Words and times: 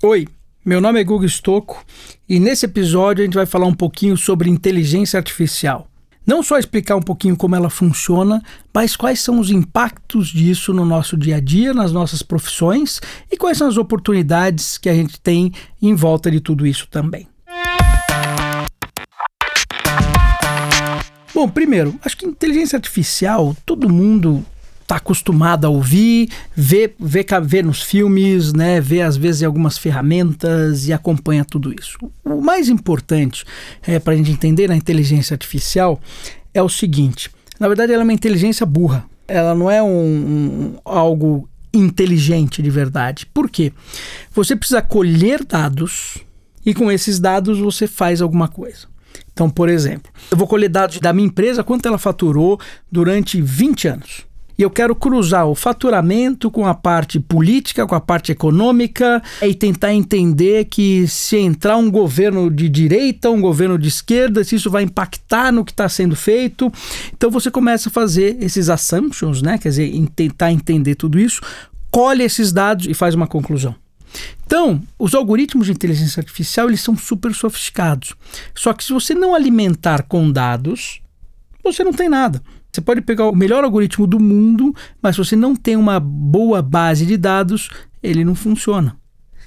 Oi, 0.00 0.28
meu 0.64 0.80
nome 0.80 1.00
é 1.00 1.02
Guga 1.02 1.26
Stocco 1.26 1.84
e 2.28 2.38
nesse 2.38 2.64
episódio 2.64 3.20
a 3.20 3.24
gente 3.24 3.34
vai 3.34 3.46
falar 3.46 3.66
um 3.66 3.74
pouquinho 3.74 4.16
sobre 4.16 4.48
inteligência 4.48 5.18
artificial. 5.18 5.88
Não 6.24 6.40
só 6.40 6.56
explicar 6.56 6.94
um 6.94 7.02
pouquinho 7.02 7.36
como 7.36 7.56
ela 7.56 7.68
funciona, 7.68 8.40
mas 8.72 8.94
quais 8.94 9.20
são 9.20 9.40
os 9.40 9.50
impactos 9.50 10.28
disso 10.28 10.72
no 10.72 10.84
nosso 10.84 11.16
dia 11.16 11.38
a 11.38 11.40
dia, 11.40 11.74
nas 11.74 11.90
nossas 11.90 12.22
profissões 12.22 13.00
e 13.28 13.36
quais 13.36 13.58
são 13.58 13.66
as 13.66 13.76
oportunidades 13.76 14.78
que 14.78 14.88
a 14.88 14.94
gente 14.94 15.20
tem 15.20 15.52
em 15.82 15.96
volta 15.96 16.30
de 16.30 16.38
tudo 16.38 16.64
isso 16.64 16.86
também. 16.88 17.26
Bom, 21.34 21.48
primeiro, 21.48 21.98
acho 22.04 22.16
que 22.16 22.24
inteligência 22.24 22.76
artificial 22.76 23.56
todo 23.66 23.88
mundo 23.88 24.46
está 24.88 24.96
acostumado 24.96 25.66
a 25.66 25.68
ouvir, 25.68 26.30
vê, 26.56 26.90
vê, 26.98 27.24
vê 27.42 27.62
nos 27.62 27.82
filmes, 27.82 28.54
né, 28.54 28.80
vê 28.80 29.02
às 29.02 29.18
vezes 29.18 29.42
algumas 29.42 29.76
ferramentas 29.76 30.88
e 30.88 30.94
acompanha 30.94 31.44
tudo 31.44 31.74
isso. 31.78 31.98
O 32.24 32.40
mais 32.40 32.70
importante 32.70 33.44
é, 33.86 33.98
para 33.98 34.14
a 34.14 34.16
gente 34.16 34.30
entender 34.30 34.66
na 34.66 34.76
inteligência 34.76 35.34
artificial 35.34 36.00
é 36.54 36.62
o 36.62 36.70
seguinte: 36.70 37.30
na 37.60 37.68
verdade, 37.68 37.92
ela 37.92 38.02
é 38.02 38.04
uma 38.04 38.14
inteligência 38.14 38.64
burra. 38.64 39.04
Ela 39.26 39.54
não 39.54 39.70
é 39.70 39.82
um, 39.82 39.88
um 39.88 40.78
algo 40.86 41.46
inteligente 41.70 42.62
de 42.62 42.70
verdade. 42.70 43.26
Por 43.26 43.50
quê? 43.50 43.74
Você 44.32 44.56
precisa 44.56 44.80
colher 44.80 45.44
dados 45.44 46.16
e 46.64 46.72
com 46.72 46.90
esses 46.90 47.20
dados 47.20 47.58
você 47.58 47.86
faz 47.86 48.22
alguma 48.22 48.48
coisa. 48.48 48.86
Então, 49.30 49.50
por 49.50 49.68
exemplo, 49.68 50.10
eu 50.30 50.38
vou 50.38 50.48
colher 50.48 50.70
dados 50.70 50.98
da 50.98 51.12
minha 51.12 51.28
empresa, 51.28 51.62
quanto 51.62 51.86
ela 51.86 51.98
faturou 51.98 52.58
durante 52.90 53.38
20 53.42 53.88
anos 53.88 54.27
e 54.58 54.62
eu 54.62 54.70
quero 54.70 54.94
cruzar 54.94 55.46
o 55.46 55.54
faturamento 55.54 56.50
com 56.50 56.66
a 56.66 56.74
parte 56.74 57.20
política, 57.20 57.86
com 57.86 57.94
a 57.94 58.00
parte 58.00 58.32
econômica 58.32 59.22
e 59.40 59.54
tentar 59.54 59.94
entender 59.94 60.64
que 60.64 61.06
se 61.06 61.36
entrar 61.36 61.76
um 61.76 61.88
governo 61.88 62.50
de 62.50 62.68
direita, 62.68 63.30
um 63.30 63.40
governo 63.40 63.78
de 63.78 63.86
esquerda, 63.86 64.42
se 64.42 64.56
isso 64.56 64.68
vai 64.68 64.82
impactar 64.82 65.52
no 65.52 65.64
que 65.64 65.70
está 65.70 65.88
sendo 65.88 66.16
feito. 66.16 66.72
Então 67.16 67.30
você 67.30 67.52
começa 67.52 67.88
a 67.88 67.92
fazer 67.92 68.36
esses 68.40 68.68
assumptions, 68.68 69.40
né? 69.40 69.58
Quer 69.58 69.68
dizer, 69.68 70.08
tentar 70.16 70.50
entender 70.50 70.96
tudo 70.96 71.20
isso, 71.20 71.40
colhe 71.88 72.24
esses 72.24 72.52
dados 72.52 72.86
e 72.86 72.94
faz 72.94 73.14
uma 73.14 73.28
conclusão. 73.28 73.76
Então, 74.44 74.82
os 74.98 75.14
algoritmos 75.14 75.66
de 75.66 75.72
inteligência 75.72 76.20
artificial 76.20 76.68
eles 76.68 76.80
são 76.80 76.96
super 76.96 77.32
sofisticados. 77.32 78.14
Só 78.54 78.72
que 78.72 78.82
se 78.82 78.92
você 78.92 79.14
não 79.14 79.34
alimentar 79.34 80.02
com 80.02 80.32
dados, 80.32 81.00
você 81.62 81.84
não 81.84 81.92
tem 81.92 82.08
nada. 82.08 82.42
Você 82.78 82.82
pode 82.82 83.00
pegar 83.00 83.28
o 83.28 83.34
melhor 83.34 83.64
algoritmo 83.64 84.06
do 84.06 84.20
mundo, 84.20 84.72
mas 85.02 85.16
se 85.16 85.24
você 85.24 85.34
não 85.34 85.56
tem 85.56 85.74
uma 85.74 85.98
boa 85.98 86.62
base 86.62 87.04
de 87.04 87.16
dados, 87.16 87.68
ele 88.00 88.24
não 88.24 88.36
funciona. 88.36 88.96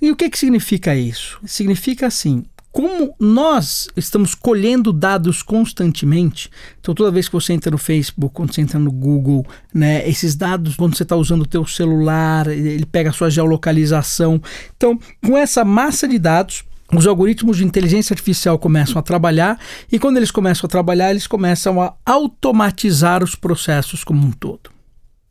E 0.02 0.12
o 0.12 0.18
que, 0.18 0.30
que 0.30 0.38
significa 0.38 0.94
isso? 0.94 1.40
Significa 1.46 2.08
assim: 2.08 2.44
como 2.74 3.16
nós 3.18 3.88
estamos 3.96 4.36
colhendo 4.36 4.92
dados 4.92 5.42
constantemente, 5.42 6.50
então 6.82 6.94
toda 6.94 7.10
vez 7.10 7.30
que 7.30 7.34
você 7.34 7.54
entra 7.54 7.72
no 7.72 7.78
Facebook, 7.78 8.36
quando 8.36 8.54
você 8.54 8.60
entra 8.60 8.78
no 8.78 8.92
Google, 8.92 9.46
né, 9.74 10.06
esses 10.10 10.36
dados, 10.36 10.76
quando 10.76 10.98
você 10.98 11.04
está 11.04 11.16
usando 11.16 11.44
o 11.44 11.48
teu 11.48 11.66
celular, 11.66 12.48
ele 12.48 12.86
pega 12.86 13.12
a 13.12 13.14
sua 13.14 13.30
geolocalização. 13.30 14.42
Então, 14.76 15.00
com 15.26 15.38
essa 15.38 15.64
massa 15.64 16.06
de 16.06 16.20
dados, 16.20 16.66
os 16.94 17.08
algoritmos 17.08 17.58
de 17.58 17.66
inteligência 17.66 18.14
artificial 18.14 18.60
começam 18.60 19.00
a 19.00 19.02
trabalhar 19.02 19.60
e 19.92 19.98
quando 19.98 20.18
eles 20.18 20.32
começam 20.32 20.68
a 20.68 20.70
trabalhar, 20.70 21.12
eles 21.12 21.28
começam 21.28 21.82
a 21.82 21.94
automatizar 22.06 23.24
os 23.24 23.36
processos 23.36 24.04
como 24.04 24.26
um 24.26 24.32
todo. 24.32 24.70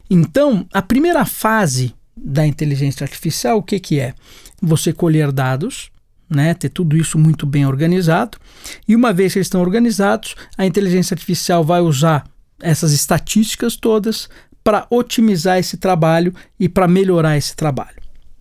Então, 0.09 0.67
a 0.73 0.83
primeira 0.83 1.25
fase 1.25 1.95
da 2.17 2.47
inteligência 2.47 3.05
artificial, 3.05 3.59
o 3.59 3.63
que, 3.63 3.79
que 3.79 4.01
é? 4.01 4.15
Você 4.61 4.93
colher 4.93 5.31
dados, 5.31 5.91
né, 6.29 6.55
ter 6.55 6.69
tudo 6.69 6.97
isso 6.97 7.19
muito 7.19 7.47
bem 7.47 7.67
organizado, 7.67 8.39
e 8.87 8.97
uma 8.97 9.13
vez 9.13 9.33
que 9.33 9.39
eles 9.39 9.47
estão 9.47 9.61
organizados, 9.61 10.35
a 10.57 10.67
inteligência 10.67 11.15
artificial 11.15 11.65
vai 11.65 11.81
usar 11.81 12.25
essas 12.61 12.93
estatísticas 12.93 13.77
todas 13.77 14.29
para 14.63 14.87
otimizar 14.91 15.59
esse 15.59 15.77
trabalho 15.77 16.35
e 16.59 16.69
para 16.69 16.87
melhorar 16.87 17.37
esse 17.37 17.57
trabalho. 17.57 17.97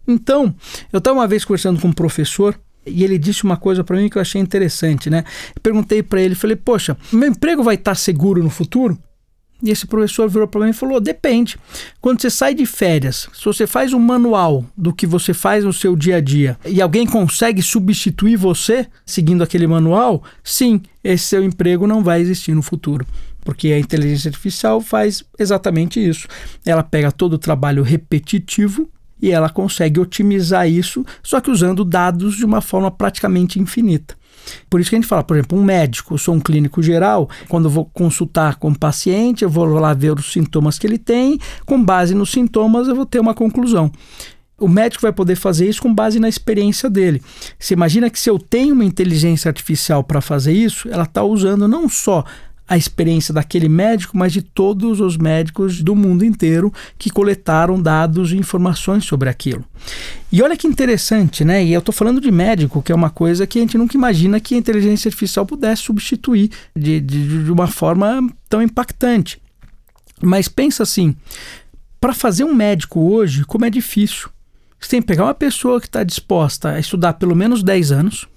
Então, 0.08 0.54
eu 0.92 0.98
estava 0.98 1.20
uma 1.20 1.28
vez 1.28 1.46
conversando 1.46 1.80
com 1.80 1.90
um 1.90 1.94
professor 1.94 2.60
e 2.90 3.04
ele 3.04 3.18
disse 3.18 3.44
uma 3.44 3.58
coisa 3.58 3.84
para 3.84 3.98
mim 3.98 4.10
que 4.10 4.18
eu 4.18 4.22
achei 4.22 4.42
interessante, 4.42 5.10
né? 5.10 5.24
Perguntei 5.62 6.04
para 6.04 6.22
ele, 6.22 6.36
falei: 6.36 6.56
"Poxa, 6.56 6.98
meu 7.12 7.30
emprego 7.30 7.64
vai 7.64 7.76
estar 7.76 7.96
seguro 7.96 8.44
no 8.44 8.50
futuro?" 8.50 8.98
E 9.62 9.70
esse 9.70 9.86
professor 9.86 10.30
virou 10.30 10.48
para 10.48 10.62
mim 10.62 10.70
e 10.70 10.74
falou: 10.74 11.00
depende. 11.00 11.58
Quando 12.00 12.22
você 12.22 12.30
sai 12.30 12.54
de 12.54 12.66
férias, 12.66 13.30
se 13.34 13.44
você 13.44 13.68
faz 13.68 13.94
um 13.94 14.00
manual 14.00 14.66
do 14.78 14.94
que 14.94 15.06
você 15.06 15.34
faz 15.34 15.64
no 15.66 15.74
seu 15.74 15.96
dia 15.96 16.18
a 16.18 16.22
dia 16.22 16.58
e 16.66 16.82
alguém 16.82 17.06
consegue 17.06 17.62
substituir 17.62 18.38
você 18.38 18.88
seguindo 19.06 19.44
aquele 19.44 19.68
manual, 19.68 20.24
sim, 20.44 20.82
esse 21.04 21.26
seu 21.26 21.44
emprego 21.44 21.86
não 21.86 22.04
vai 22.04 22.22
existir 22.22 22.54
no 22.54 22.62
futuro. 22.62 23.06
Porque 23.44 23.70
a 23.70 23.80
inteligência 23.80 24.30
artificial 24.30 24.80
faz 24.80 25.24
exatamente 25.38 26.00
isso. 26.00 26.28
Ela 26.66 26.84
pega 26.84 27.12
todo 27.12 27.34
o 27.34 27.38
trabalho 27.38 27.84
repetitivo 27.84 28.90
e 29.22 29.32
ela 29.32 29.50
consegue 29.50 30.00
otimizar 30.00 30.70
isso, 30.70 31.06
só 31.22 31.40
que 31.40 31.52
usando 31.52 31.84
dados 31.84 32.36
de 32.36 32.46
uma 32.46 32.62
forma 32.62 32.90
praticamente 32.90 33.60
infinita. 33.60 34.18
Por 34.70 34.80
isso 34.80 34.90
que 34.90 34.96
a 34.96 35.00
gente 35.00 35.08
fala, 35.08 35.24
por 35.24 35.36
exemplo, 35.36 35.58
um 35.58 35.64
médico, 35.64 36.14
eu 36.14 36.18
sou 36.18 36.34
um 36.34 36.40
clínico 36.40 36.82
geral, 36.82 37.30
quando 37.48 37.66
eu 37.66 37.72
vou 37.72 37.86
consultar 37.86 38.56
com 38.56 38.70
o 38.70 38.78
paciente, 38.78 39.44
eu 39.44 39.50
vou 39.50 39.66
lá 39.66 39.94
ver 39.94 40.18
os 40.18 40.32
sintomas 40.32 40.80
que 40.80 40.88
ele 40.88 40.98
tem, 40.98 41.40
com 41.66 41.84
base 41.84 42.16
nos 42.16 42.32
sintomas 42.32 42.88
eu 42.88 42.96
vou 42.96 43.06
ter 43.06 43.20
uma 43.20 43.34
conclusão. 43.34 43.92
O 44.58 44.68
médico 44.68 45.02
vai 45.02 45.14
poder 45.14 45.36
fazer 45.36 45.70
isso 45.70 45.82
com 45.82 45.94
base 45.94 46.20
na 46.20 46.28
experiência 46.28 46.90
dele. 46.90 47.22
Você 47.58 47.74
imagina 47.74 48.10
que 48.10 48.20
se 48.20 48.30
eu 48.30 48.38
tenho 48.38 48.74
uma 48.74 48.84
inteligência 48.84 49.48
artificial 49.48 50.04
para 50.04 50.20
fazer 50.20 50.52
isso, 50.52 50.90
ela 50.90 51.04
está 51.04 51.24
usando 51.24 51.66
não 51.68 51.88
só 51.88 52.26
a 52.70 52.78
experiência 52.78 53.34
daquele 53.34 53.68
médico, 53.68 54.16
mas 54.16 54.32
de 54.32 54.44
todos 54.44 55.00
os 55.00 55.18
médicos 55.18 55.82
do 55.82 55.96
mundo 55.96 56.24
inteiro 56.24 56.72
que 57.00 57.10
coletaram 57.10 57.82
dados 57.82 58.32
e 58.32 58.38
informações 58.38 59.06
sobre 59.06 59.28
aquilo. 59.28 59.66
E 60.32 60.44
olha 60.44 60.56
que 60.56 60.68
interessante, 60.68 61.44
né? 61.44 61.66
E 61.66 61.74
eu 61.74 61.80
estou 61.80 61.92
falando 61.92 62.22
de 62.22 62.30
médico, 62.30 62.84
que 62.84 62.92
é 62.92 62.96
uma 62.96 63.10
coisa 63.10 63.48
que 63.48 63.58
a 63.58 63.62
gente 63.62 63.76
nunca 63.76 63.98
imagina 63.98 64.40
que 64.40 64.54
a 64.54 64.58
inteligência 64.58 65.10
artificial 65.10 65.48
pudesse 65.48 65.82
substituir 65.82 66.52
de, 66.76 67.00
de, 67.00 67.46
de 67.46 67.52
uma 67.52 67.66
forma 67.66 68.22
tão 68.48 68.62
impactante. 68.62 69.42
Mas 70.22 70.48
pensa 70.48 70.84
assim: 70.84 71.16
para 72.00 72.14
fazer 72.14 72.44
um 72.44 72.54
médico 72.54 73.00
hoje, 73.00 73.44
como 73.46 73.66
é 73.66 73.70
difícil. 73.72 74.30
Você 74.80 74.92
tem 74.92 75.02
que 75.02 75.08
pegar 75.08 75.26
uma 75.26 75.34
pessoa 75.34 75.82
que 75.82 75.88
está 75.88 76.04
disposta 76.04 76.70
a 76.70 76.80
estudar 76.80 77.14
pelo 77.14 77.36
menos 77.36 77.64
10 77.64 77.92
anos. 77.92 78.28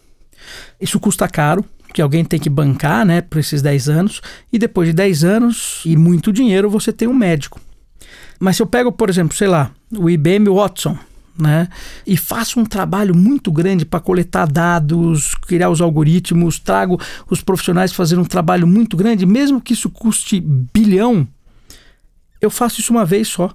Isso 0.81 0.99
custa 0.99 1.29
caro, 1.29 1.65
que 1.93 2.03
alguém 2.03 2.25
tem 2.25 2.39
que 2.41 2.51
bancar, 2.51 3.05
né, 3.05 3.21
por 3.21 3.39
esses 3.39 3.63
10 3.63 3.89
anos, 3.89 4.21
e 4.53 4.59
depois 4.59 4.89
de 4.89 4.95
10 4.95 5.25
anos 5.25 5.83
e 5.85 5.97
muito 5.97 6.33
dinheiro 6.33 6.71
você 6.71 6.93
tem 6.93 7.09
um 7.09 7.15
médico. 7.15 7.61
Mas 8.41 8.57
se 8.57 8.63
eu 8.63 8.67
pego, 8.67 8.91
por 8.91 9.09
exemplo, 9.09 9.37
sei 9.37 9.49
lá, 9.49 9.71
o 9.97 10.11
IBM 10.11 10.49
Watson, 10.49 10.97
né, 11.39 11.69
e 12.07 12.17
faço 12.17 12.61
um 12.61 12.65
trabalho 12.65 13.17
muito 13.17 13.51
grande 13.51 13.85
para 13.85 14.01
coletar 14.01 14.47
dados, 14.47 15.35
criar 15.35 15.71
os 15.71 15.81
algoritmos, 15.81 16.59
trago 16.59 17.01
os 17.31 17.43
profissionais 17.43 17.93
fazer 17.93 18.19
um 18.19 18.25
trabalho 18.25 18.67
muito 18.67 18.97
grande, 18.97 19.25
mesmo 19.25 19.61
que 19.61 19.73
isso 19.73 19.89
custe 19.89 20.41
bilhão, 20.41 21.27
eu 22.43 22.51
faço 22.51 22.81
isso 22.81 22.93
uma 22.93 23.05
vez 23.05 23.29
só. 23.29 23.55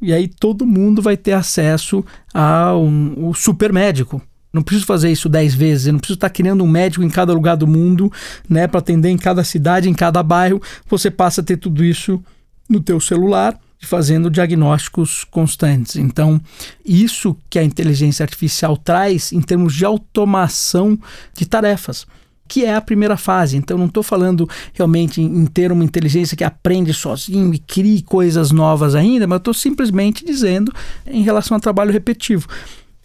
E 0.00 0.12
aí 0.12 0.28
todo 0.28 0.66
mundo 0.66 1.02
vai 1.02 1.16
ter 1.16 1.32
acesso 1.32 2.04
ao 2.32 2.84
um, 2.84 3.32
super 3.34 3.72
médico, 3.72 4.22
não 4.52 4.62
preciso 4.62 4.86
fazer 4.86 5.10
isso 5.10 5.28
dez 5.28 5.54
vezes, 5.54 5.86
eu 5.86 5.92
não 5.92 6.00
preciso 6.00 6.16
estar 6.16 6.30
criando 6.30 6.64
um 6.64 6.68
médico 6.68 7.04
em 7.04 7.10
cada 7.10 7.32
lugar 7.32 7.56
do 7.56 7.66
mundo, 7.66 8.10
né, 8.48 8.66
para 8.66 8.80
atender 8.80 9.10
em 9.10 9.18
cada 9.18 9.44
cidade, 9.44 9.88
em 9.88 9.94
cada 9.94 10.22
bairro. 10.22 10.60
Você 10.88 11.10
passa 11.10 11.40
a 11.40 11.44
ter 11.44 11.56
tudo 11.56 11.84
isso 11.84 12.22
no 12.68 12.80
teu 12.80 13.00
celular, 13.00 13.58
fazendo 13.80 14.30
diagnósticos 14.30 15.24
constantes. 15.24 15.96
Então, 15.96 16.40
isso 16.84 17.36
que 17.48 17.58
a 17.58 17.64
inteligência 17.64 18.24
artificial 18.24 18.76
traz 18.76 19.32
em 19.32 19.40
termos 19.40 19.74
de 19.74 19.84
automação 19.84 20.98
de 21.34 21.46
tarefas 21.46 22.06
que 22.48 22.64
é 22.64 22.74
a 22.74 22.80
primeira 22.80 23.18
fase. 23.18 23.58
Então, 23.58 23.76
não 23.76 23.84
estou 23.84 24.02
falando 24.02 24.48
realmente 24.72 25.20
em 25.20 25.44
ter 25.44 25.70
uma 25.70 25.84
inteligência 25.84 26.34
que 26.34 26.42
aprende 26.42 26.94
sozinho 26.94 27.52
e 27.52 27.58
crie 27.58 28.00
coisas 28.00 28.50
novas 28.50 28.94
ainda, 28.94 29.26
mas 29.26 29.36
estou 29.36 29.52
simplesmente 29.52 30.24
dizendo 30.24 30.72
em 31.06 31.22
relação 31.22 31.56
ao 31.56 31.60
trabalho 31.60 31.92
repetitivo. 31.92 32.48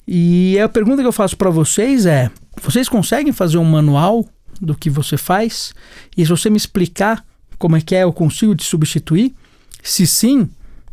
E 0.07 0.59
a 0.59 0.67
pergunta 0.67 1.01
que 1.01 1.07
eu 1.07 1.13
faço 1.13 1.37
para 1.37 1.49
vocês 1.49 2.05
é: 2.05 2.29
vocês 2.61 2.89
conseguem 2.89 3.31
fazer 3.31 3.57
um 3.57 3.65
manual 3.65 4.25
do 4.61 4.75
que 4.75 4.89
você 4.89 5.17
faz? 5.17 5.73
E 6.17 6.23
se 6.23 6.29
você 6.29 6.49
me 6.49 6.57
explicar 6.57 7.25
como 7.57 7.77
é 7.77 7.81
que 7.81 7.95
é, 7.95 8.03
eu 8.03 8.11
consigo 8.11 8.55
te 8.55 8.65
substituir? 8.65 9.33
Se 9.81 10.05
sim, 10.05 10.49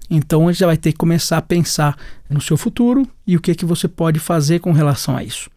então 0.08 0.46
a 0.46 0.52
gente 0.52 0.60
já 0.60 0.66
vai 0.66 0.76
ter 0.76 0.92
que 0.92 0.98
começar 0.98 1.38
a 1.38 1.42
pensar 1.42 1.96
no 2.28 2.40
seu 2.40 2.56
futuro 2.56 3.08
e 3.26 3.36
o 3.36 3.40
que 3.40 3.50
é 3.50 3.54
que 3.54 3.64
você 3.64 3.88
pode 3.88 4.18
fazer 4.18 4.60
com 4.60 4.72
relação 4.72 5.16
a 5.16 5.24
isso, 5.24 5.50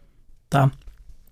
tá? 0.50 0.72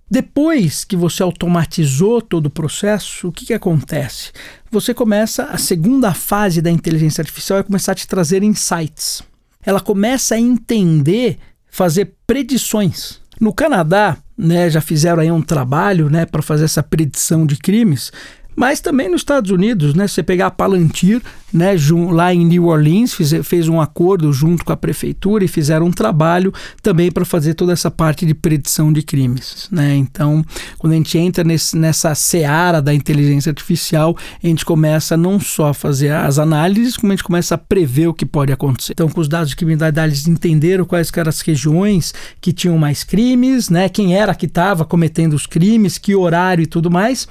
Depois 0.09 0.83
que 0.83 0.95
você 0.95 1.24
automatizou 1.24 2.21
todo 2.21 2.47
o 2.47 2.50
processo, 2.50 3.29
o 3.29 3.31
que, 3.31 3.45
que 3.45 3.53
acontece? 3.53 4.31
Você 4.69 4.94
começa, 4.94 5.45
a 5.45 5.57
segunda 5.57 6.13
fase 6.13 6.62
da 6.62 6.69
inteligência 6.69 7.21
artificial 7.21 7.59
é 7.59 7.63
começar 7.63 7.94
a 7.94 7.95
te 7.95 8.06
trazer 8.06 8.44
insights. 8.44 9.24
Ela 9.63 9.79
começa 9.79 10.35
a 10.35 10.39
entender 10.39 11.39
fazer 11.71 12.13
predições. 12.27 13.19
No 13.39 13.51
Canadá, 13.53 14.18
né, 14.38 14.69
já 14.69 14.81
fizeram 14.81 15.21
aí 15.21 15.31
um 15.31 15.41
trabalho 15.41 16.09
né, 16.09 16.25
para 16.25 16.41
fazer 16.41 16.65
essa 16.65 16.83
predição 16.83 17.45
de 17.45 17.56
crimes 17.56 18.12
mas 18.61 18.79
também 18.79 19.09
nos 19.09 19.21
Estados 19.21 19.49
Unidos, 19.49 19.95
né? 19.95 20.07
Você 20.07 20.21
pegar 20.21 20.45
a 20.45 20.51
Palantir, 20.51 21.19
né, 21.51 21.75
lá 22.11 22.31
em 22.31 22.45
New 22.45 22.67
Orleans, 22.67 23.11
fez, 23.11 23.33
fez 23.43 23.67
um 23.67 23.81
acordo 23.81 24.31
junto 24.31 24.63
com 24.63 24.71
a 24.71 24.77
prefeitura 24.77 25.43
e 25.43 25.47
fizeram 25.47 25.87
um 25.87 25.91
trabalho 25.91 26.53
também 26.81 27.11
para 27.11 27.25
fazer 27.25 27.55
toda 27.55 27.73
essa 27.73 27.89
parte 27.89 28.23
de 28.23 28.35
predição 28.35 28.93
de 28.93 29.01
crimes. 29.01 29.67
Né? 29.71 29.95
Então, 29.95 30.45
quando 30.77 30.93
a 30.93 30.95
gente 30.95 31.17
entra 31.17 31.43
nesse, 31.43 31.75
nessa 31.75 32.13
seara 32.13 32.81
da 32.81 32.93
inteligência 32.93 33.49
artificial, 33.49 34.15
a 34.41 34.47
gente 34.47 34.63
começa 34.63 35.17
não 35.17 35.39
só 35.39 35.69
a 35.69 35.73
fazer 35.73 36.11
as 36.11 36.37
análises, 36.37 36.95
como 36.95 37.11
a 37.11 37.15
gente 37.15 37.25
começa 37.25 37.55
a 37.55 37.57
prever 37.57 38.07
o 38.07 38.13
que 38.13 38.27
pode 38.27 38.53
acontecer. 38.53 38.93
Então, 38.93 39.09
com 39.09 39.19
os 39.19 39.27
dados 39.27 39.49
de 39.49 39.55
criminalidade, 39.55 40.13
eles 40.13 40.27
entenderam 40.27 40.85
quais 40.85 41.11
eram 41.17 41.29
as 41.29 41.41
regiões 41.41 42.13
que 42.39 42.53
tinham 42.53 42.77
mais 42.77 43.03
crimes, 43.03 43.69
né? 43.69 43.89
quem 43.89 44.15
era 44.15 44.35
que 44.35 44.45
estava 44.45 44.85
cometendo 44.85 45.33
os 45.33 45.47
crimes, 45.47 45.97
que 45.97 46.15
horário 46.15 46.61
e 46.61 46.67
tudo 46.67 46.91
mais. 46.91 47.27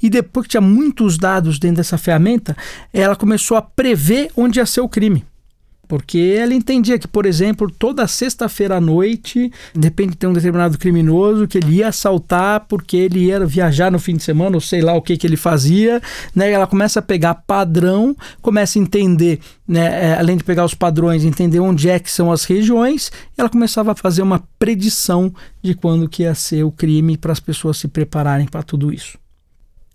E 0.00 0.08
depois 0.08 0.46
que 0.46 0.52
tinha 0.52 0.67
muitos 0.68 1.16
dados 1.16 1.58
dentro 1.58 1.78
dessa 1.78 1.98
ferramenta, 1.98 2.56
ela 2.92 3.16
começou 3.16 3.56
a 3.56 3.62
prever 3.62 4.30
onde 4.36 4.58
ia 4.58 4.66
ser 4.66 4.80
o 4.80 4.88
crime. 4.88 5.24
Porque 5.88 6.36
ela 6.38 6.52
entendia 6.52 6.98
que, 6.98 7.08
por 7.08 7.24
exemplo, 7.24 7.70
toda 7.70 8.06
sexta-feira 8.06 8.76
à 8.76 8.80
noite, 8.80 9.50
de 9.74 9.80
repente 9.80 10.18
tem 10.18 10.28
um 10.28 10.34
determinado 10.34 10.76
criminoso 10.76 11.48
que 11.48 11.56
ele 11.56 11.76
ia 11.76 11.88
assaltar 11.88 12.66
porque 12.68 12.94
ele 12.98 13.20
ia 13.20 13.44
viajar 13.46 13.90
no 13.90 13.98
fim 13.98 14.14
de 14.14 14.22
semana, 14.22 14.54
ou 14.54 14.60
sei 14.60 14.82
lá 14.82 14.92
o 14.92 15.00
que, 15.00 15.16
que 15.16 15.26
ele 15.26 15.36
fazia. 15.36 16.02
Né? 16.34 16.52
Ela 16.52 16.66
começa 16.66 16.98
a 16.98 17.02
pegar 17.02 17.34
padrão, 17.34 18.14
começa 18.42 18.78
a 18.78 18.82
entender, 18.82 19.40
né? 19.66 20.10
É, 20.10 20.18
além 20.18 20.36
de 20.36 20.44
pegar 20.44 20.66
os 20.66 20.74
padrões, 20.74 21.24
entender 21.24 21.58
onde 21.58 21.88
é 21.88 21.98
que 21.98 22.10
são 22.10 22.30
as 22.30 22.44
regiões, 22.44 23.10
ela 23.36 23.48
começava 23.48 23.92
a 23.92 23.94
fazer 23.94 24.20
uma 24.20 24.44
predição 24.58 25.32
de 25.62 25.74
quando 25.74 26.08
que 26.08 26.24
ia 26.24 26.34
ser 26.34 26.64
o 26.64 26.70
crime 26.70 27.16
para 27.16 27.32
as 27.32 27.40
pessoas 27.40 27.78
se 27.78 27.88
prepararem 27.88 28.46
para 28.46 28.62
tudo 28.62 28.92
isso. 28.92 29.16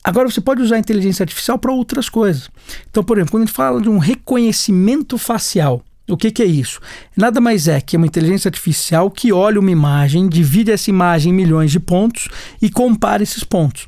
Agora 0.04 0.30
você 0.30 0.42
pode 0.42 0.62
usar 0.62 0.76
a 0.76 0.80
inteligência 0.80 1.24
artificial 1.24 1.58
para 1.58 1.72
outras 1.72 2.10
coisas. 2.10 2.50
Então, 2.90 3.04
por 3.04 3.18
exemplo, 3.18 3.32
quando 3.32 3.44
a 3.44 3.46
gente 3.46 3.56
fala 3.56 3.82
de 3.82 3.90
um 3.90 3.98
reconhecimento 3.98 5.18
facial, 5.18 5.82
o 6.10 6.18
que, 6.18 6.32
que, 6.32 6.44
é 6.44 6.46
isso? 6.46 6.82
Nada 7.16 7.40
mais 7.40 7.70
é 7.70 7.80
que 7.80 7.96
uma 7.96 8.06
inteligência 8.06 8.50
artificial 8.50 9.10
que 9.10 9.32
olha 9.32 9.60
uma 9.60 9.72
imagem, 9.72 10.28
divide 10.28 10.70
essa 10.70 10.90
imagem 10.90 11.32
em 11.32 11.36
milhões 11.36 11.72
de 11.72 11.80
pontos 11.80 12.28
e 12.62 12.70
compara 12.70 13.24
esses 13.24 13.46
pontos. 13.46 13.88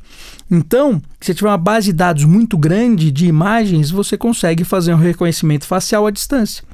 Então, 0.50 1.02
se 1.20 1.26
você 1.26 1.34
tiver 1.34 1.50
uma 1.50 1.58
base 1.58 1.88
de 1.88 1.92
dados 1.92 2.24
muito 2.24 2.56
grande 2.56 3.10
de 3.10 3.26
imagens, 3.26 3.90
você 3.90 4.16
consegue 4.16 4.64
fazer 4.64 4.94
um 4.94 4.98
reconhecimento 4.98 5.66
facial 5.66 6.06
à 6.06 6.10
distância. 6.10 6.64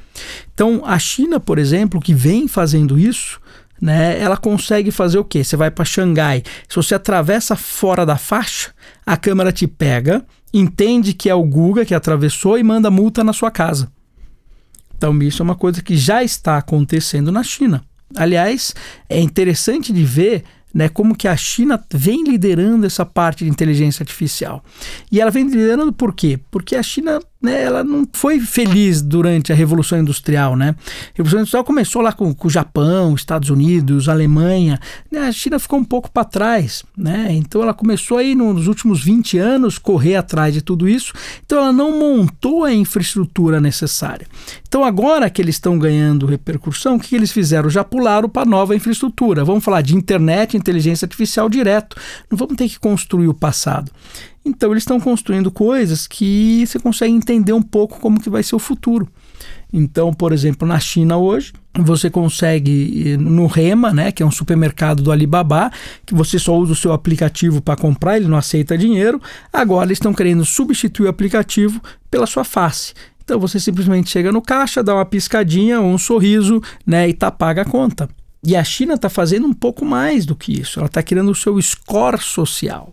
Então, 0.55 0.83
a 0.85 0.97
China, 0.99 1.41
por 1.41 1.59
exemplo, 1.59 2.01
que 2.01 2.15
vem 2.15 2.47
fazendo 2.47 2.97
isso, 2.97 3.41
né, 3.83 4.17
ela 4.21 4.37
consegue 4.37 4.93
fazer 4.93 5.19
o 5.19 5.25
quê? 5.25 5.43
Você 5.43 5.57
vai 5.57 5.69
para 5.69 5.85
Xangai, 5.85 6.45
se 6.69 6.77
você 6.77 6.95
atravessa 6.95 7.57
fora 7.57 8.07
da 8.07 8.17
faixa, 8.17 8.71
a 9.05 9.17
câmera 9.17 9.51
te 9.51 9.67
pega, 9.67 10.25
entende 10.55 11.13
que 11.13 11.29
é 11.29 11.35
o 11.35 11.43
Guga 11.43 11.85
que 11.85 11.93
atravessou 11.93 12.57
e 12.57 12.63
manda 12.63 12.93
multa 12.93 13.25
na 13.25 13.33
sua 13.33 13.51
casa. 13.51 13.91
Então, 14.97 15.21
isso 15.21 15.43
é 15.43 15.45
uma 15.45 15.57
coisa 15.57 15.83
que 15.83 15.97
já 15.97 16.23
está 16.23 16.59
acontecendo 16.59 17.33
na 17.33 17.43
China. 17.43 17.85
Aliás, 18.15 18.73
é 19.09 19.19
interessante 19.19 19.93
de 19.93 20.05
ver 20.05 20.45
né, 20.73 20.89
como 20.89 21.17
que 21.17 21.27
a 21.27 21.37
China 21.37 21.83
vem 21.93 22.23
liderando 22.23 22.87
essa 22.87 23.05
parte 23.05 23.45
de 23.45 23.51
inteligência 23.51 24.05
artificial. 24.05 24.63
E 25.11 25.21
ela 25.21 25.31
vem 25.33 25.49
liderando 25.49 25.93
por 25.93 26.15
quê? 26.15 26.39
Porque 26.53 26.77
a 26.77 26.83
China 26.85 27.21
né, 27.43 27.63
ela 27.63 27.83
não 27.83 28.07
foi 28.13 28.39
feliz 28.39 29.03
durante 29.03 29.53
a 29.53 29.55
Revolução 29.55 29.99
Industrial. 29.99 30.57
Né? 30.57 30.77
A 30.79 31.11
Revolução 31.15 31.41
Industrial 31.41 31.65
começou 31.65 32.01
lá 32.01 32.13
com, 32.13 32.33
com 32.33 32.47
o 32.47 32.51
Japão, 32.51 33.15
Estados 33.15 33.51
Unidos, 33.51 34.09
Alemanha. 34.09 34.79
Né? 35.11 35.21
A 35.21 35.33
China 35.33 35.59
ficou 35.59 35.79
um 35.79 35.85
pouco 35.85 36.11
para 36.11 36.25
trás. 36.25 36.85
Né? 36.97 37.29
Então 37.33 37.63
ela 37.63 37.75
começou 37.75 38.19
aí 38.19 38.35
nos 38.35 38.69
últimos 38.69 39.03
20 39.03 39.39
anos 39.39 39.79
correr 39.79 40.17
atrás 40.17 40.55
de 40.55 40.63
tudo 40.63 40.89
isso. 40.89 41.13
Então 41.45 41.59
ela 41.59 41.73
não 41.73 41.99
montou 41.99 42.65
a 42.65 42.73
infraestrutura 42.73 43.61
necessária. 43.61 44.27
Então 44.67 44.85
agora 44.85 45.29
que 45.29 45.43
eles 45.43 45.57
estão 45.57 45.79
ganhando 45.79 46.27
repercussão, 46.27 46.97
o 46.97 47.01
que, 47.01 47.15
eles 47.15 47.33
fizeram? 47.33 47.69
Já 47.69 47.83
pularam 47.83 48.29
para 48.29 48.49
nova 48.49 48.77
infraestrutura. 48.77 49.45
Vamos 49.45 49.65
falar 49.65 49.83
de 49.83 49.97
internet, 49.97 50.57
inteligência 50.57 51.05
artificial 51.05 51.49
direto. 51.49 51.97
Não 52.31 52.39
vamos 52.39 52.57
ter 52.57 52.69
que 52.69 52.79
construir 52.79 53.29
o 53.29 53.35
passado. 53.35 53.91
Então 54.45 54.73
eles 54.73 54.83
estão 54.83 54.99
construindo 54.99 55.51
coisas 55.51 56.07
que 56.07 56.67
você 56.67 56.79
consegue 56.79 57.13
entender 57.13 57.53
um 57.53 57.63
pouco 57.63 58.01
como 58.01 58.21
que 58.21 58.29
vai 58.29 58.43
ser 58.43 58.57
o 58.57 58.59
futuro. 58.59 59.09
Então, 59.73 60.13
por 60.13 60.33
exemplo, 60.33 60.69
na 60.69 60.79
China 60.79 61.17
hoje, 61.17 61.53
você 61.75 62.11
consegue 62.11 63.17
no 63.17 63.47
Rema, 63.47 63.93
né, 63.93 64.13
que 64.13 64.23
é 64.23 64.27
um 64.27 64.31
supermercado 64.31 65.03
do 65.03 65.11
Alibaba, 65.11 65.73
que 66.05 66.15
você 66.15 66.39
só 66.39 66.57
usa 66.57 66.73
o 66.73 66.77
seu 66.77 66.93
aplicativo 66.93 67.63
para 67.63 67.81
comprar, 67.81 68.17
ele 68.17 68.29
não 68.29 68.37
aceita 68.37 68.77
dinheiro. 68.77 69.21
Agora 69.53 69.87
eles 69.87 69.97
estão 69.97 70.13
querendo 70.13 70.45
substituir 70.45 71.07
o 71.07 71.11
aplicativo 71.11 71.81
pela 72.11 72.27
sua 72.27 72.45
face. 72.45 72.93
Então 73.25 73.39
você 73.41 73.59
simplesmente 73.59 74.11
chega 74.11 74.31
no 74.31 74.43
caixa, 74.43 74.83
dá 74.83 74.95
uma 74.95 75.07
piscadinha 75.07 75.81
um 75.81 75.97
sorriso, 75.97 76.61
né, 76.85 77.09
e 77.09 77.15
tá 77.15 77.31
paga 77.31 77.63
a 77.63 77.65
conta. 77.65 78.09
E 78.45 78.57
a 78.57 78.65
China 78.65 78.95
está 78.95 79.09
fazendo 79.09 79.47
um 79.47 79.55
pouco 79.55 79.85
mais 79.85 80.27
do 80.27 80.35
que 80.35 80.61
isso. 80.61 80.81
Ela 80.81 80.87
está 80.87 81.03
criando 81.03 81.31
o 81.31 81.35
seu 81.35 81.61
score 81.63 82.21
social. 82.21 82.93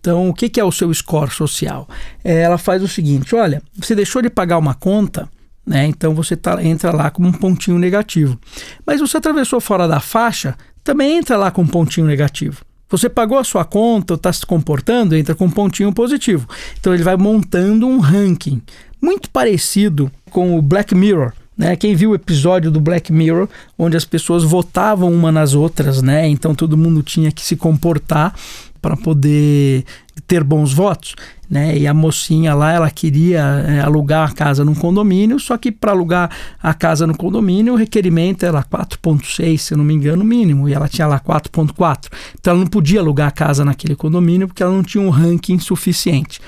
Então, 0.00 0.28
o 0.28 0.34
que, 0.34 0.60
é 0.60 0.64
o 0.64 0.72
seu 0.72 0.92
score 0.94 1.30
social? 1.30 1.88
É, 2.24 2.40
ela 2.40 2.58
faz 2.58 2.82
o 2.82 2.88
seguinte: 2.88 3.34
olha, 3.34 3.62
você 3.74 3.94
deixou 3.94 4.22
de 4.22 4.30
pagar 4.30 4.58
uma 4.58 4.74
conta, 4.74 5.28
né? 5.66 5.86
Então 5.86 6.14
você 6.14 6.36
tá, 6.36 6.62
entra 6.62 6.92
lá 6.92 7.10
com 7.10 7.22
um 7.22 7.32
pontinho 7.32 7.78
negativo. 7.78 8.38
Mas 8.86 9.00
você 9.00 9.16
atravessou 9.18 9.60
fora 9.60 9.86
da 9.86 10.00
faixa, 10.00 10.56
também 10.82 11.18
entra 11.18 11.36
lá 11.36 11.50
com 11.50 11.62
um 11.62 11.66
pontinho 11.66 12.06
negativo. 12.06 12.64
Você 12.90 13.08
pagou 13.08 13.36
a 13.36 13.44
sua 13.44 13.66
conta, 13.66 14.14
está 14.14 14.32
se 14.32 14.46
comportando, 14.46 15.14
entra 15.14 15.34
com 15.34 15.44
um 15.44 15.50
pontinho 15.50 15.92
positivo. 15.92 16.48
Então 16.80 16.94
ele 16.94 17.02
vai 17.02 17.16
montando 17.16 17.86
um 17.86 17.98
ranking 17.98 18.62
muito 19.00 19.28
parecido 19.28 20.10
com 20.30 20.56
o 20.56 20.62
Black 20.62 20.94
Mirror. 20.94 21.32
Né? 21.56 21.74
Quem 21.76 21.94
viu 21.94 22.10
o 22.10 22.14
episódio 22.14 22.70
do 22.70 22.80
Black 22.80 23.12
Mirror, 23.12 23.48
onde 23.76 23.96
as 23.96 24.04
pessoas 24.04 24.44
votavam 24.44 25.12
uma 25.12 25.32
nas 25.32 25.54
outras, 25.54 26.00
né? 26.00 26.28
Então 26.28 26.54
todo 26.54 26.76
mundo 26.78 27.02
tinha 27.02 27.32
que 27.32 27.42
se 27.42 27.56
comportar 27.56 28.32
para 28.80 28.96
poder 28.96 29.84
ter 30.26 30.44
bons 30.44 30.72
votos. 30.72 31.14
Né? 31.50 31.78
E 31.78 31.86
a 31.86 31.94
mocinha 31.94 32.54
lá, 32.54 32.72
ela 32.72 32.90
queria 32.90 33.40
é, 33.40 33.80
alugar 33.80 34.28
a 34.28 34.32
casa 34.32 34.64
num 34.64 34.74
condomínio, 34.74 35.40
só 35.40 35.56
que 35.56 35.72
para 35.72 35.92
alugar 35.92 36.30
a 36.62 36.74
casa 36.74 37.06
no 37.06 37.16
condomínio, 37.16 37.72
o 37.72 37.76
requerimento 37.76 38.44
era 38.44 38.62
4,6, 38.62 39.58
se 39.58 39.74
não 39.74 39.82
me 39.82 39.94
engano, 39.94 40.22
mínimo, 40.22 40.68
e 40.68 40.74
ela 40.74 40.88
tinha 40.88 41.06
lá 41.06 41.18
4,4. 41.18 42.10
Então 42.38 42.52
ela 42.52 42.60
não 42.60 42.66
podia 42.66 43.00
alugar 43.00 43.28
a 43.28 43.32
casa 43.32 43.64
naquele 43.64 43.96
condomínio 43.96 44.46
porque 44.46 44.62
ela 44.62 44.72
não 44.72 44.82
tinha 44.82 45.02
um 45.02 45.08
ranking 45.08 45.58
suficiente. 45.58 46.38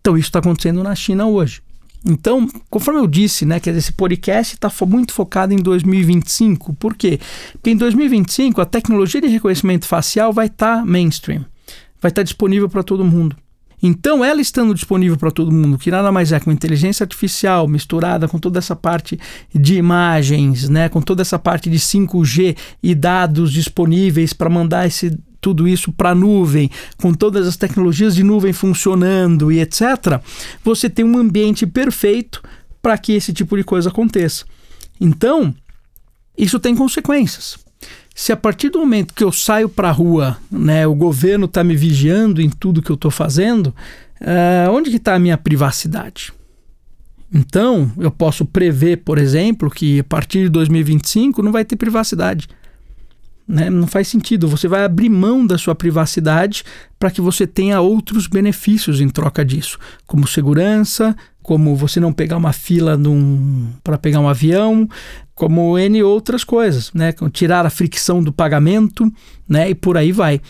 Então 0.00 0.18
isso 0.18 0.28
está 0.28 0.40
acontecendo 0.40 0.82
na 0.82 0.94
China 0.96 1.26
hoje. 1.26 1.62
Então, 2.04 2.48
conforme 2.68 2.98
eu 2.98 3.06
disse, 3.06 3.46
né, 3.46 3.60
que 3.60 3.70
esse 3.70 3.92
podcast 3.92 4.54
está 4.54 4.68
muito 4.84 5.12
focado 5.12 5.54
em 5.54 5.58
2025. 5.58 6.72
Por 6.74 6.96
quê? 6.96 7.20
Porque 7.52 7.70
em 7.70 7.76
2025 7.76 8.60
a 8.60 8.64
tecnologia 8.64 9.20
de 9.20 9.28
reconhecimento 9.28 9.86
facial 9.86 10.32
vai 10.32 10.46
estar 10.46 10.78
tá 10.78 10.84
mainstream 10.84 11.44
vai 12.02 12.10
estar 12.10 12.24
disponível 12.24 12.68
para 12.68 12.82
todo 12.82 13.04
mundo. 13.04 13.36
Então, 13.80 14.24
ela 14.24 14.40
estando 14.40 14.74
disponível 14.74 15.16
para 15.16 15.30
todo 15.30 15.50
mundo, 15.50 15.76
que 15.76 15.90
nada 15.90 16.12
mais 16.12 16.30
é 16.30 16.38
que 16.38 16.46
uma 16.46 16.52
inteligência 16.52 17.02
artificial 17.02 17.66
misturada 17.66 18.28
com 18.28 18.38
toda 18.38 18.58
essa 18.58 18.76
parte 18.76 19.18
de 19.52 19.74
imagens, 19.74 20.68
né, 20.68 20.88
com 20.88 21.00
toda 21.00 21.22
essa 21.22 21.38
parte 21.38 21.68
de 21.68 21.78
5G 21.78 22.56
e 22.80 22.94
dados 22.94 23.52
disponíveis 23.52 24.32
para 24.32 24.48
mandar 24.48 24.86
esse, 24.86 25.18
tudo 25.40 25.66
isso 25.66 25.90
para 25.92 26.10
a 26.10 26.14
nuvem, 26.14 26.70
com 26.96 27.12
todas 27.12 27.46
as 27.46 27.56
tecnologias 27.56 28.14
de 28.14 28.22
nuvem 28.22 28.52
funcionando 28.52 29.50
e 29.50 29.60
etc., 29.60 30.20
você 30.64 30.88
tem 30.88 31.04
um 31.04 31.18
ambiente 31.18 31.66
perfeito 31.66 32.40
para 32.80 32.96
que 32.96 33.12
esse 33.12 33.32
tipo 33.32 33.56
de 33.56 33.64
coisa 33.64 33.90
aconteça. 33.90 34.44
Então, 35.00 35.52
isso 36.38 36.60
tem 36.60 36.76
consequências 36.76 37.61
se 38.14 38.32
a 38.32 38.36
partir 38.36 38.70
do 38.70 38.78
momento 38.78 39.14
que 39.14 39.24
eu 39.24 39.32
saio 39.32 39.68
para 39.68 39.88
a 39.88 39.92
rua, 39.92 40.36
né, 40.50 40.86
o 40.86 40.94
governo 40.94 41.46
está 41.46 41.64
me 41.64 41.74
vigiando 41.74 42.40
em 42.42 42.50
tudo 42.50 42.82
que 42.82 42.90
eu 42.90 42.94
estou 42.94 43.10
fazendo, 43.10 43.68
uh, 44.20 44.70
onde 44.70 44.90
que 44.90 44.96
está 44.96 45.14
a 45.14 45.18
minha 45.18 45.38
privacidade? 45.38 46.32
Então, 47.32 47.90
eu 47.96 48.10
posso 48.10 48.44
prever, 48.44 48.98
por 48.98 49.16
exemplo, 49.16 49.70
que 49.70 50.00
a 50.00 50.04
partir 50.04 50.44
de 50.44 50.48
2025 50.50 51.42
não 51.42 51.50
vai 51.50 51.64
ter 51.64 51.76
privacidade. 51.76 52.46
Né? 53.48 53.70
Não 53.70 53.86
faz 53.86 54.08
sentido. 54.08 54.46
Você 54.48 54.68
vai 54.68 54.84
abrir 54.84 55.08
mão 55.08 55.46
da 55.46 55.56
sua 55.56 55.74
privacidade 55.74 56.62
para 56.98 57.10
que 57.10 57.22
você 57.22 57.46
tenha 57.46 57.80
outros 57.80 58.26
benefícios 58.26 59.00
em 59.00 59.08
troca 59.08 59.42
disso, 59.42 59.78
como 60.06 60.26
segurança, 60.26 61.16
como 61.42 61.74
você 61.74 61.98
não 61.98 62.12
pegar 62.12 62.36
uma 62.36 62.52
fila 62.52 62.98
para 63.82 63.98
pegar 63.98 64.20
um 64.20 64.28
avião, 64.28 64.88
como 65.34 65.78
N 65.78 66.02
outras 66.02 66.44
coisas, 66.44 66.92
né? 66.92 67.12
Tirar 67.32 67.66
a 67.66 67.70
fricção 67.70 68.22
do 68.22 68.32
pagamento, 68.32 69.10
né? 69.48 69.70
E 69.70 69.74
por 69.74 69.96
aí 69.96 70.12
vai. 70.12 70.40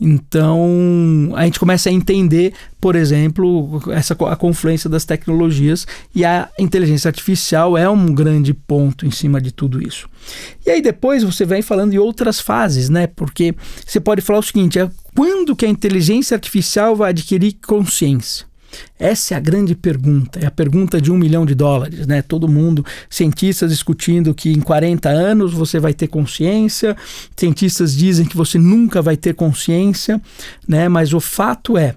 Então, 0.00 1.32
a 1.34 1.44
gente 1.44 1.58
começa 1.60 1.90
a 1.90 1.92
entender, 1.92 2.54
por 2.80 2.96
exemplo, 2.96 3.82
essa 3.90 4.14
a 4.14 4.36
confluência 4.36 4.88
das 4.88 5.04
tecnologias 5.04 5.86
e 6.14 6.24
a 6.24 6.48
inteligência 6.58 7.08
artificial 7.08 7.76
é 7.76 7.90
um 7.90 8.14
grande 8.14 8.54
ponto 8.54 9.04
em 9.04 9.10
cima 9.10 9.40
de 9.40 9.52
tudo 9.52 9.86
isso. 9.86 10.08
E 10.64 10.70
aí 10.70 10.80
depois 10.80 11.22
você 11.22 11.44
vem 11.44 11.60
falando 11.60 11.92
em 11.92 11.98
outras 11.98 12.40
fases, 12.40 12.88
né? 12.88 13.06
Porque 13.06 13.54
você 13.84 14.00
pode 14.00 14.22
falar 14.22 14.38
o 14.38 14.42
seguinte, 14.42 14.78
é 14.78 14.88
quando 15.14 15.54
que 15.54 15.66
a 15.66 15.68
inteligência 15.68 16.36
artificial 16.36 16.96
vai 16.96 17.10
adquirir 17.10 17.58
consciência? 17.66 18.47
Essa 18.98 19.34
é 19.34 19.36
a 19.36 19.40
grande 19.40 19.74
pergunta, 19.74 20.40
é 20.40 20.46
a 20.46 20.50
pergunta 20.50 21.00
de 21.00 21.10
um 21.10 21.16
milhão 21.16 21.46
de 21.46 21.54
dólares, 21.54 22.06
né? 22.06 22.20
Todo 22.22 22.48
mundo, 22.48 22.84
cientistas 23.08 23.70
discutindo 23.70 24.34
que 24.34 24.50
em 24.50 24.60
40 24.60 25.08
anos 25.08 25.52
você 25.52 25.78
vai 25.78 25.94
ter 25.94 26.08
consciência, 26.08 26.96
cientistas 27.36 27.96
dizem 27.96 28.26
que 28.26 28.36
você 28.36 28.58
nunca 28.58 29.00
vai 29.00 29.16
ter 29.16 29.34
consciência, 29.34 30.20
né? 30.66 30.88
Mas 30.88 31.12
o 31.12 31.20
fato 31.20 31.78
é, 31.78 31.94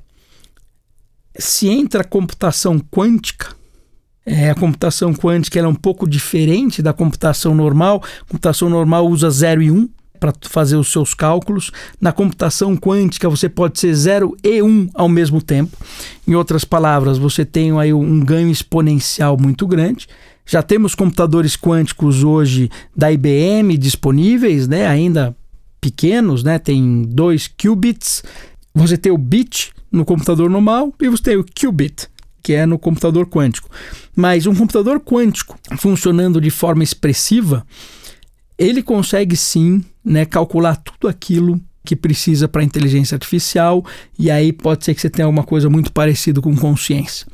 se 1.38 1.68
entra 1.68 2.02
a 2.02 2.06
computação 2.06 2.80
quântica, 2.80 3.48
é, 4.26 4.52
a 4.52 4.56
computação 4.56 5.14
quântica 5.14 5.60
é 5.60 5.68
um 5.68 5.76
pouco 5.76 6.08
diferente 6.08 6.82
da 6.82 6.94
computação 6.94 7.56
normal. 7.56 8.04
A 8.22 8.26
computação 8.26 8.70
normal 8.70 9.08
usa 9.08 9.30
0 9.30 9.62
e 9.62 9.72
1, 9.72 9.76
um, 9.76 9.90
para 10.22 10.32
fazer 10.44 10.76
os 10.76 10.92
seus 10.92 11.16
cálculos. 11.16 11.72
Na 12.00 12.14
computação 12.14 12.78
quântica, 12.78 13.28
você 13.28 13.50
pode 13.50 13.80
ser 13.80 13.92
0 13.94 14.38
e 14.44 14.62
1 14.62 14.68
um 14.68 14.88
ao 14.94 15.10
mesmo 15.10 15.42
tempo. 15.42 15.76
Em 16.28 16.36
outras 16.36 16.64
palavras, 16.64 17.18
você 17.18 17.44
tem 17.44 17.78
aí 17.78 17.92
um 17.92 18.20
ganho 18.20 18.52
exponencial 18.52 19.36
muito 19.36 19.66
grande. 19.66 20.08
Já 20.46 20.62
temos 20.62 20.94
computadores 20.94 21.58
quânticos 21.58 22.24
hoje 22.24 22.70
da 22.96 23.12
IBM 23.12 23.76
disponíveis, 23.78 24.68
né? 24.68 24.86
ainda 24.86 25.36
pequenos, 25.82 26.44
né? 26.44 26.60
tem 26.60 27.02
2 27.02 27.50
qubits. 27.58 28.24
Você 28.76 28.98
tem 28.98 29.12
o 29.12 29.18
bit 29.18 29.74
no 29.92 30.06
computador 30.06 30.50
normal 30.50 30.94
e 31.02 31.10
você 31.10 31.24
tem 31.24 31.38
o 31.38 31.44
qubit, 31.44 32.08
que 32.44 32.54
é 32.54 32.68
no 32.68 32.78
computador 32.78 33.26
quântico. 33.26 33.70
Mas 34.16 34.46
um 34.46 34.54
computador 34.54 35.00
quântico 35.00 35.58
funcionando 35.78 36.40
de 36.40 36.52
forma 36.52 36.84
expressiva, 36.84 37.66
ele 38.62 38.84
consegue 38.84 39.36
sim 39.36 39.84
né, 40.04 40.26
calcular 40.26 40.76
tudo 40.76 41.08
aquilo 41.08 41.60
que 41.84 41.96
precisa 41.96 42.48
para 42.48 42.64
inteligência 42.64 43.16
artificial, 43.16 43.84
e 44.18 44.30
aí 44.30 44.54
pode 44.54 44.86
ser 44.86 44.94
que 44.94 45.02
você 45.02 45.10
tenha 45.10 45.26
alguma 45.26 45.44
coisa 45.44 45.70
muito 45.70 45.92
parecida 45.92 46.40
com 46.40 46.56
consciência. 46.56 47.26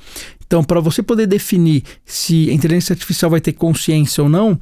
Então, 0.45 0.63
para 0.63 0.79
você 0.79 1.03
poder 1.03 1.27
definir 1.27 1.83
se 2.05 2.49
a 2.49 2.53
inteligência 2.53 2.93
artificial 2.93 3.29
vai 3.29 3.41
ter 3.41 3.51
consciência 3.51 4.23
ou 4.23 4.29
não, 4.29 4.57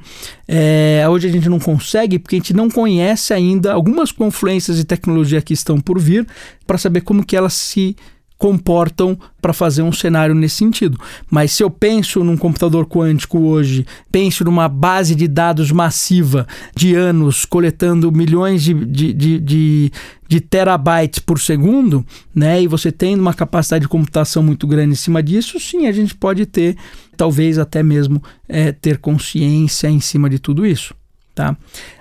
é, 0.48 1.06
hoje 1.08 1.28
a 1.28 1.30
gente 1.30 1.48
não 1.48 1.60
consegue, 1.60 2.18
porque 2.18 2.34
a 2.34 2.38
gente 2.40 2.52
não 2.52 2.68
conhece 2.68 3.32
ainda 3.32 3.72
algumas 3.72 4.10
confluências 4.10 4.76
de 4.76 4.84
tecnologia 4.84 5.40
que 5.40 5.54
estão 5.54 5.80
por 5.80 6.00
vir 6.00 6.26
para 6.66 6.76
saber 6.76 7.02
como 7.02 7.24
que 7.24 7.36
elas 7.36 7.52
se 7.54 7.94
comportam 8.38 9.18
para 9.40 9.52
fazer 9.52 9.82
um 9.82 9.92
cenário 9.92 10.34
nesse 10.34 10.56
sentido. 10.56 10.98
Mas 11.30 11.52
se 11.52 11.62
eu 11.62 11.70
penso 11.70 12.22
num 12.22 12.36
computador 12.36 12.86
quântico 12.86 13.38
hoje, 13.38 13.86
penso 14.10 14.44
numa 14.44 14.68
base 14.68 15.14
de 15.14 15.26
dados 15.26 15.70
massiva 15.72 16.46
de 16.74 16.94
anos, 16.94 17.44
coletando 17.44 18.12
milhões 18.12 18.62
de, 18.62 18.74
de, 18.74 19.12
de, 19.12 19.40
de, 19.40 19.92
de 20.28 20.40
terabytes 20.40 21.18
por 21.18 21.40
segundo, 21.40 22.04
né, 22.34 22.62
e 22.62 22.66
você 22.66 22.92
tendo 22.92 23.20
uma 23.20 23.34
capacidade 23.34 23.82
de 23.82 23.88
computação 23.88 24.42
muito 24.42 24.66
grande 24.66 24.92
em 24.92 24.96
cima 24.96 25.22
disso, 25.22 25.58
sim, 25.58 25.86
a 25.86 25.92
gente 25.92 26.14
pode 26.14 26.44
ter, 26.44 26.76
talvez 27.16 27.58
até 27.58 27.82
mesmo 27.82 28.22
é, 28.48 28.72
ter 28.72 28.98
consciência 28.98 29.88
em 29.88 30.00
cima 30.00 30.28
de 30.28 30.38
tudo 30.38 30.66
isso. 30.66 30.94
Tá? 31.34 31.56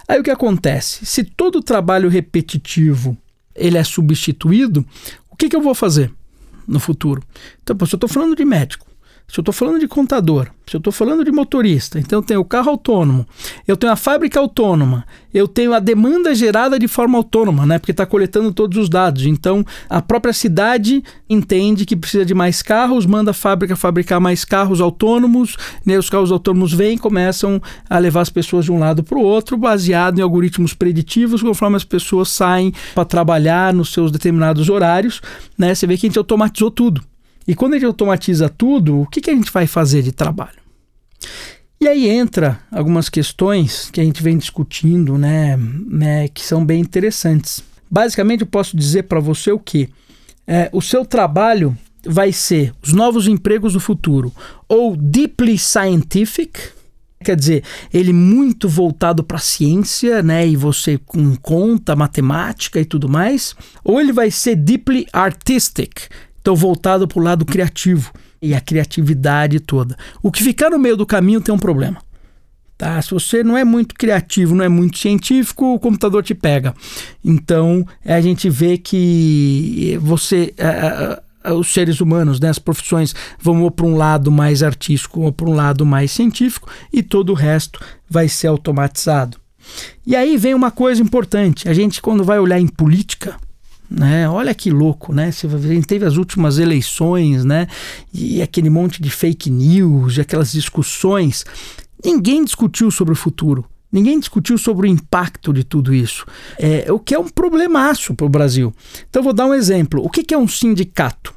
Aí 0.07 0.19
o 0.19 0.23
que 0.23 0.31
acontece? 0.31 1.05
Se 1.05 1.23
todo 1.23 1.61
trabalho 1.61 2.07
repetitivo 2.09 3.17
ele 3.53 3.77
é 3.77 3.83
substituído, 3.83 4.85
o 5.29 5.35
que, 5.35 5.49
que 5.49 5.55
eu 5.55 5.61
vou 5.61 5.75
fazer? 5.75 6.11
No 6.67 6.79
futuro. 6.79 7.23
Então, 7.61 7.75
eu 7.79 7.85
estou 7.85 8.09
falando 8.09 8.35
de 8.35 8.45
médico, 8.45 8.87
se 9.27 9.39
eu 9.39 9.41
estou 9.41 9.53
falando 9.53 9.79
de 9.79 9.87
contador, 9.87 10.47
se 10.67 10.75
eu 10.75 10.77
estou 10.77 10.93
falando 10.93 11.23
de 11.23 11.31
motorista, 11.31 11.99
então 11.99 12.19
eu 12.19 12.23
tenho 12.23 12.39
o 12.39 12.45
carro 12.45 12.69
autônomo, 12.69 13.25
eu 13.67 13.75
tenho 13.75 13.91
a 13.91 13.95
fábrica 13.95 14.39
autônoma, 14.39 15.03
eu 15.33 15.47
tenho 15.47 15.73
a 15.73 15.79
demanda 15.79 16.33
gerada 16.33 16.77
de 16.77 16.87
forma 16.87 17.17
autônoma, 17.17 17.65
né? 17.65 17.79
Porque 17.79 17.91
está 17.91 18.05
coletando 18.05 18.53
todos 18.53 18.77
os 18.77 18.87
dados. 18.87 19.25
Então 19.25 19.65
a 19.89 20.01
própria 20.01 20.31
cidade 20.31 21.03
entende 21.27 21.85
que 21.85 21.95
precisa 21.95 22.23
de 22.23 22.33
mais 22.33 22.61
carros, 22.61 23.05
manda 23.05 23.31
a 23.31 23.33
fábrica 23.33 23.75
fabricar 23.75 24.21
mais 24.21 24.45
carros 24.45 24.79
autônomos, 24.79 25.57
né? 25.85 25.97
os 25.97 26.09
carros 26.09 26.31
autônomos 26.31 26.71
vêm 26.71 26.95
e 26.95 26.99
começam 26.99 27.61
a 27.89 27.97
levar 27.97 28.21
as 28.21 28.29
pessoas 28.29 28.65
de 28.65 28.71
um 28.71 28.79
lado 28.79 29.03
para 29.03 29.17
o 29.17 29.21
outro, 29.21 29.57
baseado 29.57 30.19
em 30.19 30.21
algoritmos 30.21 30.73
preditivos, 30.73 31.41
conforme 31.41 31.77
as 31.77 31.83
pessoas 31.83 32.29
saem 32.29 32.71
para 32.93 33.05
trabalhar 33.05 33.73
nos 33.73 33.91
seus 33.91 34.11
determinados 34.11 34.69
horários. 34.69 35.19
Né? 35.57 35.73
Você 35.73 35.87
vê 35.87 35.97
que 35.97 36.05
a 36.05 36.09
gente 36.09 36.19
automatizou 36.19 36.69
tudo. 36.69 37.01
E 37.47 37.53
quando 37.53 37.73
gente 37.73 37.85
automatiza 37.85 38.49
tudo, 38.49 39.01
o 39.01 39.05
que, 39.05 39.21
que 39.21 39.29
a 39.29 39.35
gente 39.35 39.51
vai 39.51 39.67
fazer 39.67 40.01
de 40.01 40.11
trabalho? 40.11 40.65
E 41.79 41.87
aí 41.87 42.09
entra 42.09 42.59
algumas 42.71 43.09
questões 43.09 43.89
que 43.91 44.01
a 44.01 44.03
gente 44.03 44.23
vem 44.23 44.37
discutindo, 44.37 45.17
né, 45.17 45.57
né 45.57 46.27
que 46.29 46.43
são 46.43 46.65
bem 46.65 46.81
interessantes. 46.81 47.63
Basicamente, 47.89 48.41
eu 48.41 48.47
posso 48.47 48.75
dizer 48.75 49.03
para 49.03 49.19
você 49.19 49.51
o 49.51 49.59
que 49.59 49.89
é, 50.47 50.69
o 50.71 50.81
seu 50.81 51.05
trabalho 51.05 51.77
vai 52.05 52.31
ser 52.31 52.73
os 52.81 52.93
novos 52.93 53.27
empregos 53.27 53.73
do 53.73 53.79
futuro, 53.79 54.31
ou 54.69 54.95
deeply 54.95 55.57
scientific, 55.57 56.59
quer 57.23 57.35
dizer, 57.35 57.63
ele 57.93 58.13
muito 58.13 58.69
voltado 58.69 59.23
para 59.23 59.37
a 59.37 59.39
ciência, 59.39 60.21
né, 60.21 60.47
e 60.47 60.55
você 60.55 60.97
com 60.97 61.35
conta, 61.35 61.95
matemática 61.95 62.79
e 62.79 62.85
tudo 62.85 63.09
mais, 63.09 63.55
ou 63.83 63.99
ele 63.99 64.13
vai 64.13 64.29
ser 64.29 64.55
deeply 64.55 65.07
artistic, 65.11 66.09
então 66.45 66.55
voltado 66.55 67.07
para 67.07 67.19
o 67.19 67.23
lado 67.23 67.43
criativo 67.43 68.11
e 68.39 68.53
a 68.53 68.61
criatividade 68.61 69.59
toda. 69.59 69.97
O 70.21 70.31
que 70.31 70.43
ficar 70.43 70.69
no 70.69 70.77
meio 70.77 70.95
do 70.95 71.03
caminho 71.03 71.41
tem 71.41 71.51
um 71.51 71.57
problema. 71.57 71.97
Tá? 72.77 73.01
Se 73.01 73.09
você 73.09 73.43
não 73.43 73.57
é 73.57 73.63
muito 73.63 73.95
criativo, 73.95 74.53
não 74.53 74.63
é 74.63 74.69
muito 74.69 74.99
científico, 74.99 75.73
o 75.73 75.79
computador 75.79 76.21
te 76.21 76.35
pega. 76.35 76.75
Então 77.23 77.83
a 78.05 78.21
gente 78.21 78.47
vê 78.47 78.77
que 78.77 79.97
você. 80.03 80.53
os 81.57 81.73
seres 81.73 81.99
humanos, 81.99 82.39
né, 82.39 82.49
as 82.49 82.59
profissões 82.59 83.15
vão 83.39 83.67
para 83.71 83.85
um 83.87 83.95
lado 83.95 84.31
mais 84.31 84.61
artístico 84.61 85.21
ou 85.21 85.31
para 85.31 85.49
um 85.49 85.55
lado 85.55 85.83
mais 85.83 86.11
científico 86.11 86.69
e 86.93 87.01
todo 87.01 87.31
o 87.31 87.35
resto 87.35 87.79
vai 88.07 88.29
ser 88.29 88.47
automatizado. 88.47 89.39
E 90.05 90.15
aí 90.15 90.37
vem 90.37 90.53
uma 90.53 90.69
coisa 90.69 91.01
importante: 91.01 91.67
a 91.67 91.73
gente, 91.73 91.99
quando 92.03 92.23
vai 92.23 92.37
olhar 92.37 92.59
em 92.59 92.67
política, 92.67 93.35
né? 93.97 94.27
Olha 94.29 94.53
que 94.53 94.69
louco, 94.69 95.13
né? 95.13 95.27
A 95.29 95.57
gente 95.57 95.87
teve 95.87 96.05
as 96.05 96.17
últimas 96.17 96.59
eleições, 96.59 97.45
né? 97.45 97.65
E 98.13 98.41
aquele 98.41 98.69
monte 98.69 99.01
de 99.01 99.09
fake 99.09 99.49
news, 99.49 100.19
aquelas 100.19 100.51
discussões. 100.51 101.45
Ninguém 102.03 102.43
discutiu 102.43 102.91
sobre 102.91 103.13
o 103.13 103.15
futuro. 103.15 103.65
Ninguém 103.89 104.19
discutiu 104.19 104.57
sobre 104.57 104.87
o 104.87 104.91
impacto 104.91 105.53
de 105.53 105.63
tudo 105.63 105.93
isso. 105.93 106.25
É, 106.59 106.91
o 106.91 106.99
que 106.99 107.15
é 107.15 107.19
um 107.19 107.29
problemaço 107.29 108.13
para 108.13 108.25
o 108.25 108.29
Brasil. 108.29 108.73
Então, 109.09 109.23
vou 109.23 109.31
dar 109.31 109.45
um 109.45 109.53
exemplo. 109.53 110.03
O 110.03 110.09
que, 110.09 110.23
que 110.23 110.33
é 110.33 110.37
um 110.37 110.47
sindicato? 110.47 111.33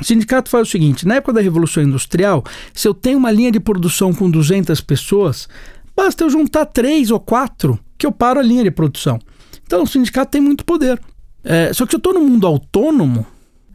O 0.00 0.04
sindicato 0.04 0.48
faz 0.48 0.66
o 0.66 0.70
seguinte: 0.70 1.06
na 1.06 1.16
época 1.16 1.34
da 1.34 1.42
Revolução 1.42 1.82
Industrial, 1.82 2.42
se 2.72 2.88
eu 2.88 2.94
tenho 2.94 3.18
uma 3.18 3.30
linha 3.30 3.52
de 3.52 3.60
produção 3.60 4.14
com 4.14 4.30
200 4.30 4.80
pessoas, 4.80 5.46
basta 5.94 6.24
eu 6.24 6.30
juntar 6.30 6.64
três 6.64 7.10
ou 7.10 7.20
quatro 7.20 7.78
que 7.98 8.06
eu 8.06 8.12
paro 8.12 8.40
a 8.40 8.42
linha 8.42 8.64
de 8.64 8.70
produção. 8.70 9.18
Então, 9.66 9.82
o 9.82 9.86
sindicato 9.86 10.30
tem 10.30 10.40
muito 10.40 10.64
poder. 10.64 10.98
É, 11.42 11.72
só 11.72 11.84
que 11.84 11.92
se 11.92 11.96
eu 11.96 11.98
estou 11.98 12.14
no 12.14 12.20
mundo 12.20 12.46
autônomo, 12.46 13.26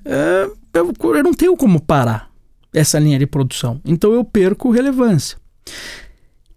é, 0.06 0.50
eu, 0.74 0.94
eu 1.16 1.24
não 1.24 1.34
tenho 1.34 1.56
como 1.56 1.82
parar 1.82 2.30
essa 2.74 3.00
linha 3.00 3.20
de 3.20 3.26
produção. 3.26 3.80
Então 3.86 4.14
eu 4.14 4.24
perco 4.24 4.72
relevância. 4.72 5.38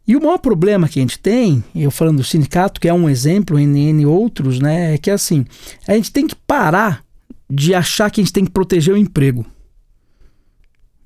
E 0.09 0.17
o 0.17 0.21
maior 0.21 0.39
problema 0.39 0.89
que 0.89 1.01
a 1.01 1.03
gente 1.03 1.19
tem, 1.19 1.65
eu 1.75 1.91
falando 1.91 2.19
do 2.19 2.25
sindicato, 2.25 2.81
que 2.81 2.89
é 2.89 2.95
um 2.95 3.11
exemplo, 3.11 3.59
em 3.59 3.89
N 3.89 4.07
outros, 4.07 4.61
né, 4.61 4.95
é 4.95 4.99
que 4.99 5.11
assim, 5.11 5.45
a 5.87 5.95
gente 5.95 6.13
tem 6.13 6.27
que 6.27 6.37
parar 6.37 7.05
de 7.51 7.75
achar 7.75 8.11
que 8.11 8.21
a 8.21 8.25
gente 8.25 8.33
tem 8.33 8.45
que 8.45 8.51
proteger 8.51 8.95
o 8.95 8.97
emprego. 8.97 9.45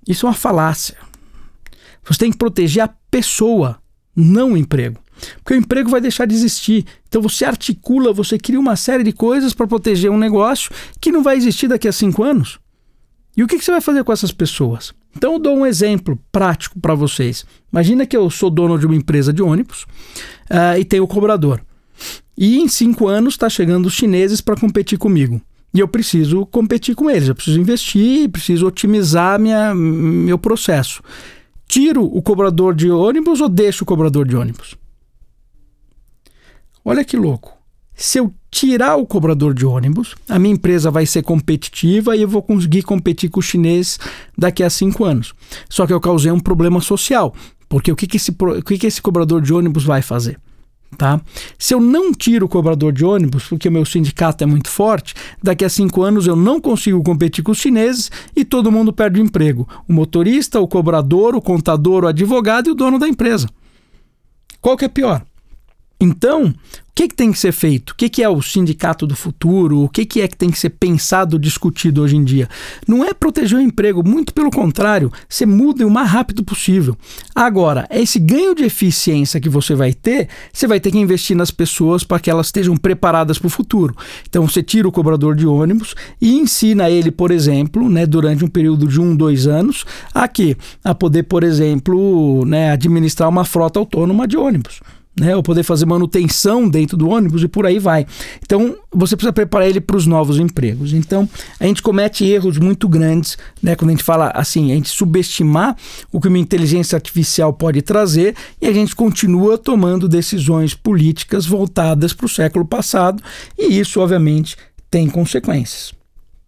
Isso 0.07 0.27
é 0.27 0.29
uma 0.29 0.35
falácia. 0.35 0.97
Você 2.05 2.19
tem 2.19 2.31
que 2.31 2.39
proteger 2.39 2.83
a 2.83 2.95
pessoa, 3.11 3.79
não 4.15 4.53
o 4.53 4.57
emprego. 4.57 4.99
Porque 5.37 5.55
o 5.55 5.57
emprego 5.57 5.91
vai 5.91 6.01
deixar 6.01 6.27
de 6.27 6.35
existir. 6.35 6.85
Então 7.09 7.21
você 7.21 7.45
articula, 7.45 8.13
você 8.13 8.39
cria 8.39 8.59
uma 8.59 8.77
série 8.77 9.05
de 9.05 9.13
coisas 9.13 9.53
para 9.53 9.67
proteger 9.67 10.11
um 10.11 10.19
negócio 10.19 10.71
que 11.01 11.13
não 11.13 11.23
vai 11.23 11.37
existir 11.37 11.69
daqui 11.69 11.89
a 11.89 11.93
cinco 11.93 12.23
anos. 12.23 12.59
E 13.37 13.43
o 13.43 13.47
que, 13.47 13.59
que 13.59 13.65
você 13.65 13.71
vai 13.71 13.81
fazer 13.81 14.05
com 14.05 14.13
essas 14.13 14.33
pessoas? 14.33 14.93
Então 15.17 15.35
eu 15.35 15.39
dou 15.39 15.57
um 15.57 15.67
exemplo 15.67 16.19
prático 16.31 16.79
para 16.79 16.95
vocês. 16.95 17.45
Imagina 17.73 18.07
que 18.07 18.17
eu 18.17 18.29
sou 18.31 18.51
dono 18.51 18.79
de 18.79 18.87
uma 18.87 18.95
empresa 18.95 19.33
de 19.33 19.43
ônibus 19.43 19.85
uh, 20.51 20.79
e 20.79 20.85
tenho 20.85 21.05
o 21.05 21.09
cobrador. 21.09 21.61
E 22.37 22.59
em 22.59 22.69
cinco 22.69 23.07
anos 23.07 23.35
está 23.35 23.49
chegando 23.49 23.87
os 23.87 23.95
chineses 23.95 24.41
para 24.41 24.57
competir 24.57 24.99
comigo. 24.99 25.41
E 25.73 25.79
eu 25.79 25.87
preciso 25.87 26.45
competir 26.47 26.97
com 26.97 27.09
eles, 27.09 27.29
eu 27.29 27.35
preciso 27.35 27.61
investir, 27.61 28.29
preciso 28.29 28.67
otimizar 28.67 29.39
minha, 29.39 29.75
meu 29.75 30.37
processo. 30.37 31.03
Tiro 31.69 32.05
o 32.05 32.21
cobrador 32.21 32.75
de 32.75 32.91
ônibus 32.91 33.41
ou 33.41 33.49
deixo 33.49 33.85
o 33.85 33.87
cobrador 33.87 34.27
de 34.27 34.35
ônibus? 34.35 34.75
Olha 36.85 37.05
que 37.05 37.17
louco. 37.17 37.61
Se 37.95 38.19
eu 38.19 38.33
tirar 38.51 38.97
o 38.97 39.07
cobrador 39.07 39.53
de 39.53 39.67
ônibus, 39.67 40.15
a 40.29 40.39
minha 40.39 40.55
empresa 40.55 40.91
vai 40.91 41.05
ser 41.05 41.23
competitiva 41.23 42.17
e 42.17 42.23
eu 42.23 42.29
vou 42.29 42.43
conseguir 42.43 42.83
competir 42.83 43.29
com 43.29 43.41
os 43.41 43.47
chineses 43.47 43.99
daqui 44.37 44.63
a 44.63 44.71
cinco 44.71 45.05
anos. 45.05 45.35
Só 45.69 45.87
que 45.87 45.93
eu 45.93 46.01
causei 46.01 46.33
um 46.33 46.41
problema 46.41 46.81
social, 46.81 47.35
porque 47.69 47.93
o 47.93 47.97
que, 47.97 48.07
que, 48.07 48.17
esse, 48.17 48.31
o 48.31 48.63
que, 48.63 48.79
que 48.79 48.87
esse 48.87 49.03
cobrador 49.03 49.43
de 49.43 49.53
ônibus 49.53 49.85
vai 49.85 50.01
fazer? 50.01 50.39
Tá? 50.97 51.21
Se 51.59 51.73
eu 51.73 51.81
não 51.81 52.13
tiro 52.13 52.47
o 52.47 52.49
cobrador 52.49 52.93
de 52.93 53.05
ônibus, 53.05 53.45
porque 53.45 53.69
o 53.69 53.73
meu 53.73 53.85
sindicato 53.85 54.43
é 54.43 54.47
muito 54.47 54.69
forte, 54.69 55.15
daqui 55.43 55.65
a 55.65 55.69
cinco 55.69 56.03
anos 56.03 56.27
eu 56.27 56.35
não 56.35 56.61
consigo 56.61 57.03
competir 57.03 57.45
com 57.45 57.53
os 57.53 57.59
chineses 57.59 58.11
e 58.35 58.45
todo 58.45 58.73
mundo 58.73 58.93
perde 58.93 59.21
o 59.21 59.25
emprego. 59.25 59.69
O 59.87 59.93
motorista, 59.93 60.59
o 60.59 60.67
cobrador, 60.67 61.37
o 61.37 61.41
contador, 61.41 62.05
o 62.05 62.09
advogado 62.09 62.69
e 62.69 62.73
o 62.73 62.75
dono 62.75 62.99
da 62.99 63.07
empresa. 63.07 63.49
Qual 64.61 64.77
que 64.77 64.85
é 64.85 64.89
pior? 64.89 65.23
Então, 66.01 66.47
o 66.47 66.55
que, 66.95 67.09
que 67.09 67.15
tem 67.15 67.31
que 67.31 67.39
ser 67.39 67.53
feito? 67.53 67.91
O 67.91 67.95
que, 67.95 68.09
que 68.09 68.23
é 68.23 68.29
o 68.29 68.41
sindicato 68.41 69.07
do 69.07 69.15
futuro? 69.15 69.81
O 69.81 69.89
que, 69.89 70.07
que 70.07 70.23
é 70.23 70.29
que 70.29 70.37
tem 70.37 70.51
que 70.51 70.59
ser 70.59 70.71
pensado, 70.71 71.39
discutido 71.39 72.03
hoje 72.03 72.17
em 72.17 72.25
dia? 72.25 72.49
Não 72.89 73.05
é 73.05 73.13
proteger 73.13 73.59
o 73.59 73.63
emprego, 73.63 74.07
muito 74.07 74.33
pelo 74.33 74.51
contrário, 74.51 75.13
você 75.29 75.45
muda 75.45 75.87
o 75.87 75.91
mais 75.91 76.09
rápido 76.09 76.43
possível. 76.43 76.97
Agora, 77.35 77.87
esse 77.91 78.19
ganho 78.19 78.55
de 78.55 78.65
eficiência 78.65 79.41
que 79.41 79.49
você 79.49 79.75
vai 79.75 79.93
ter, 79.93 80.29
você 80.51 80.67
vai 80.67 80.81
ter 80.81 80.91
que 80.91 80.99
investir 80.99 81.37
nas 81.37 81.51
pessoas 81.51 82.03
para 82.03 82.19
que 82.19 82.31
elas 82.31 82.47
estejam 82.47 82.77
preparadas 82.77 83.39
para 83.39 83.47
o 83.47 83.51
futuro. 83.51 83.95
Então, 84.27 84.49
você 84.49 84.63
tira 84.63 84.89
o 84.89 84.93
cobrador 84.93 85.35
de 85.35 85.47
ônibus 85.47 85.95
e 86.21 86.39
ensina 86.39 86.89
ele, 86.89 87.11
por 87.11 87.31
exemplo, 87.31 87.91
né, 87.91 88.07
durante 88.07 88.43
um 88.43 88.49
período 88.49 88.89
de 88.89 89.01
um, 89.01 89.15
dois 89.15 89.47
anos, 89.47 89.85
a? 90.15 90.31
A 90.85 90.95
poder, 90.95 91.25
por 91.25 91.43
exemplo, 91.43 92.45
né, 92.47 92.71
administrar 92.71 93.29
uma 93.29 93.45
frota 93.45 93.79
autônoma 93.79 94.27
de 94.27 94.37
ônibus 94.37 94.81
né, 95.19 95.37
ou 95.37 95.43
poder 95.43 95.63
fazer 95.63 95.87
manutenção 95.87 96.69
dentro 96.69 96.97
do 96.97 97.09
ônibus 97.09 97.43
e 97.43 97.49
por 97.49 97.67
aí 97.67 97.79
vai. 97.79 98.07
Então, 98.43 98.77
você 98.91 99.17
precisa 99.17 99.33
preparar 99.33 99.69
ele 99.69 99.81
para 99.81 99.97
os 99.97 100.07
novos 100.07 100.39
empregos. 100.39 100.93
Então, 100.93 101.29
a 101.59 101.67
gente 101.67 101.83
comete 101.83 102.25
erros 102.25 102.59
muito 102.59 102.89
grandes, 102.89 103.37
né, 103.63 103.75
quando 103.75 103.91
a 103.91 103.93
gente 103.93 104.05
fala 104.05 104.31
assim, 104.35 104.73
a 104.73 104.75
gente 104.75 104.89
subestimar 104.89 105.77
o 106.13 106.21
que 106.21 106.29
uma 106.29 106.39
inteligência 106.39 106.97
artificial 106.97 107.53
pode 107.53 107.83
trazer 107.83 108.35
e 108.61 108.67
a 108.67 108.73
gente 108.73 108.95
continua 108.95 109.59
tomando 109.59 110.09
decisões 110.09 110.75
políticas 110.75 111.45
voltadas 111.45 112.13
para 112.13 112.27
o 112.27 112.29
século 112.29 112.65
passado 112.65 113.23
e 113.59 113.79
isso, 113.79 114.01
obviamente, 114.01 114.57
tem 114.91 115.09
consequências, 115.09 115.93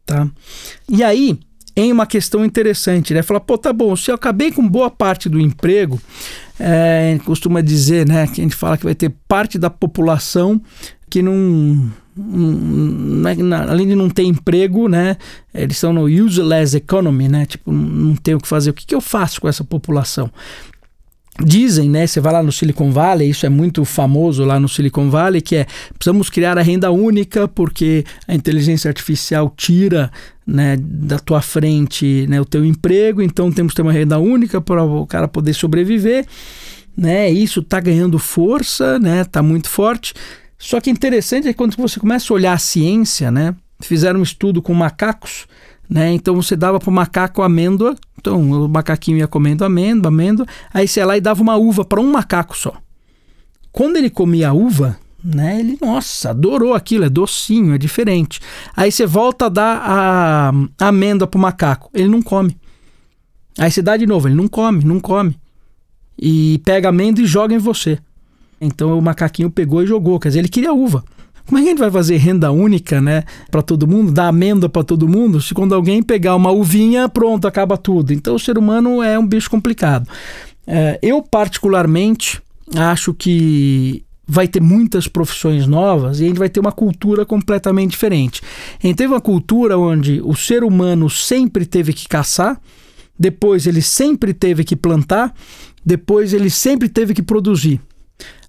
tá? 0.07 0.28
E 0.88 1.02
aí, 1.02 1.38
em 1.76 1.90
uma 1.90 2.07
questão 2.07 2.45
interessante, 2.45 3.14
né? 3.14 3.23
Falar, 3.23 3.40
pô, 3.40 3.57
tá 3.57 3.73
bom, 3.73 3.95
se 3.97 4.11
eu 4.11 4.14
acabei 4.14 4.50
com 4.52 4.66
boa 4.66 4.90
parte 4.90 5.28
do 5.28 5.40
emprego, 5.40 6.00
é, 6.59 7.19
costuma 7.25 7.61
dizer, 7.61 8.07
né, 8.07 8.27
que 8.27 8.41
a 8.41 8.45
gente 8.45 8.57
fala 8.57 8.77
que 8.77 8.85
vai 8.85 8.95
ter 8.95 9.13
parte 9.27 9.59
da 9.59 9.71
população 9.71 10.61
que 11.09 11.23
não, 11.23 11.93
não 12.17 13.29
é, 13.29 13.37
além 13.69 13.89
de 13.89 13.95
não 13.95 14.09
ter 14.09 14.23
emprego, 14.23 14.89
né, 14.89 15.17
eles 15.55 15.77
estão 15.77 15.93
no 15.93 16.05
useless 16.05 16.77
economy, 16.77 17.29
né, 17.29 17.47
tipo, 17.47 17.71
não 17.71 18.15
tem 18.17 18.35
o 18.35 18.41
que 18.41 18.49
fazer. 18.49 18.71
O 18.71 18.75
que, 18.75 18.87
que 18.87 18.95
eu 18.95 19.01
faço 19.01 19.41
com 19.41 19.49
essa 19.49 19.65
população? 19.65 20.31
Dizem, 21.41 21.89
né? 21.89 22.07
Você 22.07 22.21
vai 22.21 22.33
lá 22.33 22.43
no 22.43 22.53
Silicon 22.53 22.91
Valley, 22.91 23.31
isso 23.31 23.47
é 23.47 23.49
muito 23.49 23.87
famoso 23.87 24.45
lá 24.45 24.61
no 24.61 24.69
Silicon 24.69 25.09
Valley, 25.09 25.41
que 25.41 25.57
é 25.57 25.67
precisamos 25.97 26.29
criar 26.29 26.59
a 26.59 26.62
renda 26.62 26.91
única 26.91 27.49
porque 27.49 28.05
a 28.29 28.35
inteligência 28.35 28.89
artificial 28.89 29.53
tira 29.57 30.11
né, 30.47 30.77
da 30.79 31.19
tua 31.19 31.41
frente 31.41 32.27
né, 32.29 32.39
o 32.39 32.45
teu 32.45 32.65
emprego, 32.65 33.23
então 33.23 33.51
temos 33.51 33.73
que 33.73 33.77
ter 33.77 33.83
uma 33.83 33.93
renda 33.93 34.19
única 34.19 34.61
para 34.61 34.85
o 34.85 35.07
cara 35.07 35.27
poder 35.27 35.55
sobreviver. 35.55 36.27
Né? 36.95 37.31
Isso 37.31 37.61
está 37.61 37.81
ganhando 37.81 38.19
força, 38.19 38.99
né? 38.99 39.23
Está 39.23 39.43
muito 39.43 39.71
forte. 39.71 40.12
Só 40.59 40.83
que 40.83 40.91
interessante 40.91 41.49
é 41.49 41.55
quando 41.55 41.75
você 41.77 41.99
começa 41.99 42.31
a 42.31 42.35
olhar 42.35 42.53
a 42.53 42.59
ciência, 42.59 43.31
né? 43.31 43.55
Fizeram 43.81 44.21
um 44.21 44.23
estudo 44.23 44.61
com 44.61 44.75
macacos 44.75 45.47
né? 45.89 46.12
Então 46.12 46.35
você 46.35 46.57
dava 46.57 46.79
para 46.79 46.91
o 46.91 46.93
macaco 46.93 47.43
amêndoa, 47.43 47.95
então 48.19 48.41
o 48.41 48.69
macaquinho 48.69 49.19
ia 49.19 49.29
comendo 49.29 49.65
amêndoa, 49.65 50.09
amêndoa, 50.09 50.47
aí 50.73 50.89
você 50.89 51.01
ia 51.01 51.07
lá 51.07 51.17
e 51.17 51.21
dava 51.21 51.43
uma 51.43 51.57
uva 51.57 51.85
para 51.85 52.01
um 52.01 52.11
macaco 52.11 52.57
só. 52.57 52.75
Quando 53.71 53.97
ele 53.97 54.11
comia 54.11 54.51
a 54.51 54.53
uva, 54.53 54.99
né, 55.23 55.61
ele, 55.61 55.79
nossa, 55.81 56.31
adorou 56.31 56.75
aquilo, 56.75 57.05
é 57.05 57.09
docinho, 57.09 57.75
é 57.75 57.79
diferente. 57.79 58.41
Aí 58.77 58.91
você 58.91 59.07
volta 59.07 59.47
a 59.47 59.49
dar 59.49 59.77
a, 59.83 60.53
a 60.79 60.89
amêndoa 60.89 61.27
para 61.27 61.38
o 61.38 61.40
macaco, 61.40 61.90
ele 61.95 62.09
não 62.09 62.23
come. 62.23 62.57
Aí 63.59 63.71
você 63.71 63.83
dá 63.83 63.97
de 63.97 64.07
novo, 64.07 64.29
ele 64.29 64.35
não 64.35 64.49
come, 64.49 64.85
não 64.85 64.99
come. 64.99 65.37
E 66.18 66.61
pega 66.64 66.88
amêndoa 66.88 67.23
e 67.25 67.27
joga 67.27 67.55
em 67.55 67.59
você. 67.59 67.99
Então 68.61 68.99
o 68.99 69.03
macaquinho 69.03 69.51
pegou 69.51 69.83
e 69.83 69.87
jogou, 69.87 70.18
quer 70.21 70.29
dizer, 70.29 70.38
ele 70.40 70.49
queria 70.49 70.73
uva. 70.73 71.05
Como 71.46 71.59
é 71.59 71.62
que 71.62 71.68
a 71.68 71.70
gente 71.70 71.81
vai 71.81 71.90
fazer 71.90 72.16
renda 72.16 72.50
única, 72.50 73.00
né, 73.00 73.24
para 73.50 73.62
todo 73.62 73.87
mundo, 73.87 74.12
dar 74.12 74.28
amenda 74.28 74.68
para 74.68 74.85
todo 74.85 75.09
mundo, 75.09 75.40
se 75.40 75.52
quando 75.52 75.74
alguém 75.74 76.02
pegar 76.02 76.37
uma 76.37 76.50
uvinha, 76.50 77.09
pronto, 77.09 77.46
acaba 77.46 77.76
tudo. 77.76 78.12
Então 78.12 78.35
o 78.35 78.38
ser 78.38 78.57
humano 78.57 79.02
é 79.02 79.18
um 79.18 79.26
bicho 79.26 79.50
complicado. 79.50 80.09
É, 80.66 80.98
eu, 81.02 81.22
particularmente, 81.22 82.40
acho 82.76 83.12
que 83.12 84.05
vai 84.26 84.46
ter 84.46 84.62
muitas 84.62 85.09
profissões 85.09 85.66
novas 85.66 86.20
e 86.20 86.24
a 86.24 86.28
gente 86.28 86.38
vai 86.38 86.48
ter 86.48 86.61
uma 86.61 86.72
cultura 86.72 87.26
completamente 87.26 87.90
diferente. 87.90 88.40
A 88.83 88.87
gente 88.87 88.96
teve 88.96 89.12
uma 89.12 89.20
cultura 89.20 89.76
onde 89.76 90.20
o 90.24 90.35
ser 90.35 90.64
humano 90.64 91.11
sempre 91.11 91.66
teve 91.66 91.92
que 91.92 92.09
caçar, 92.09 92.61
depois 93.18 93.66
ele 93.66 93.83
sempre 93.83 94.33
teve 94.33 94.64
que 94.64 94.76
plantar, 94.76 95.35
depois 95.85 96.33
ele 96.33 96.48
sempre 96.48 96.88
teve 96.88 97.12
que 97.12 97.22
produzir. 97.22 97.81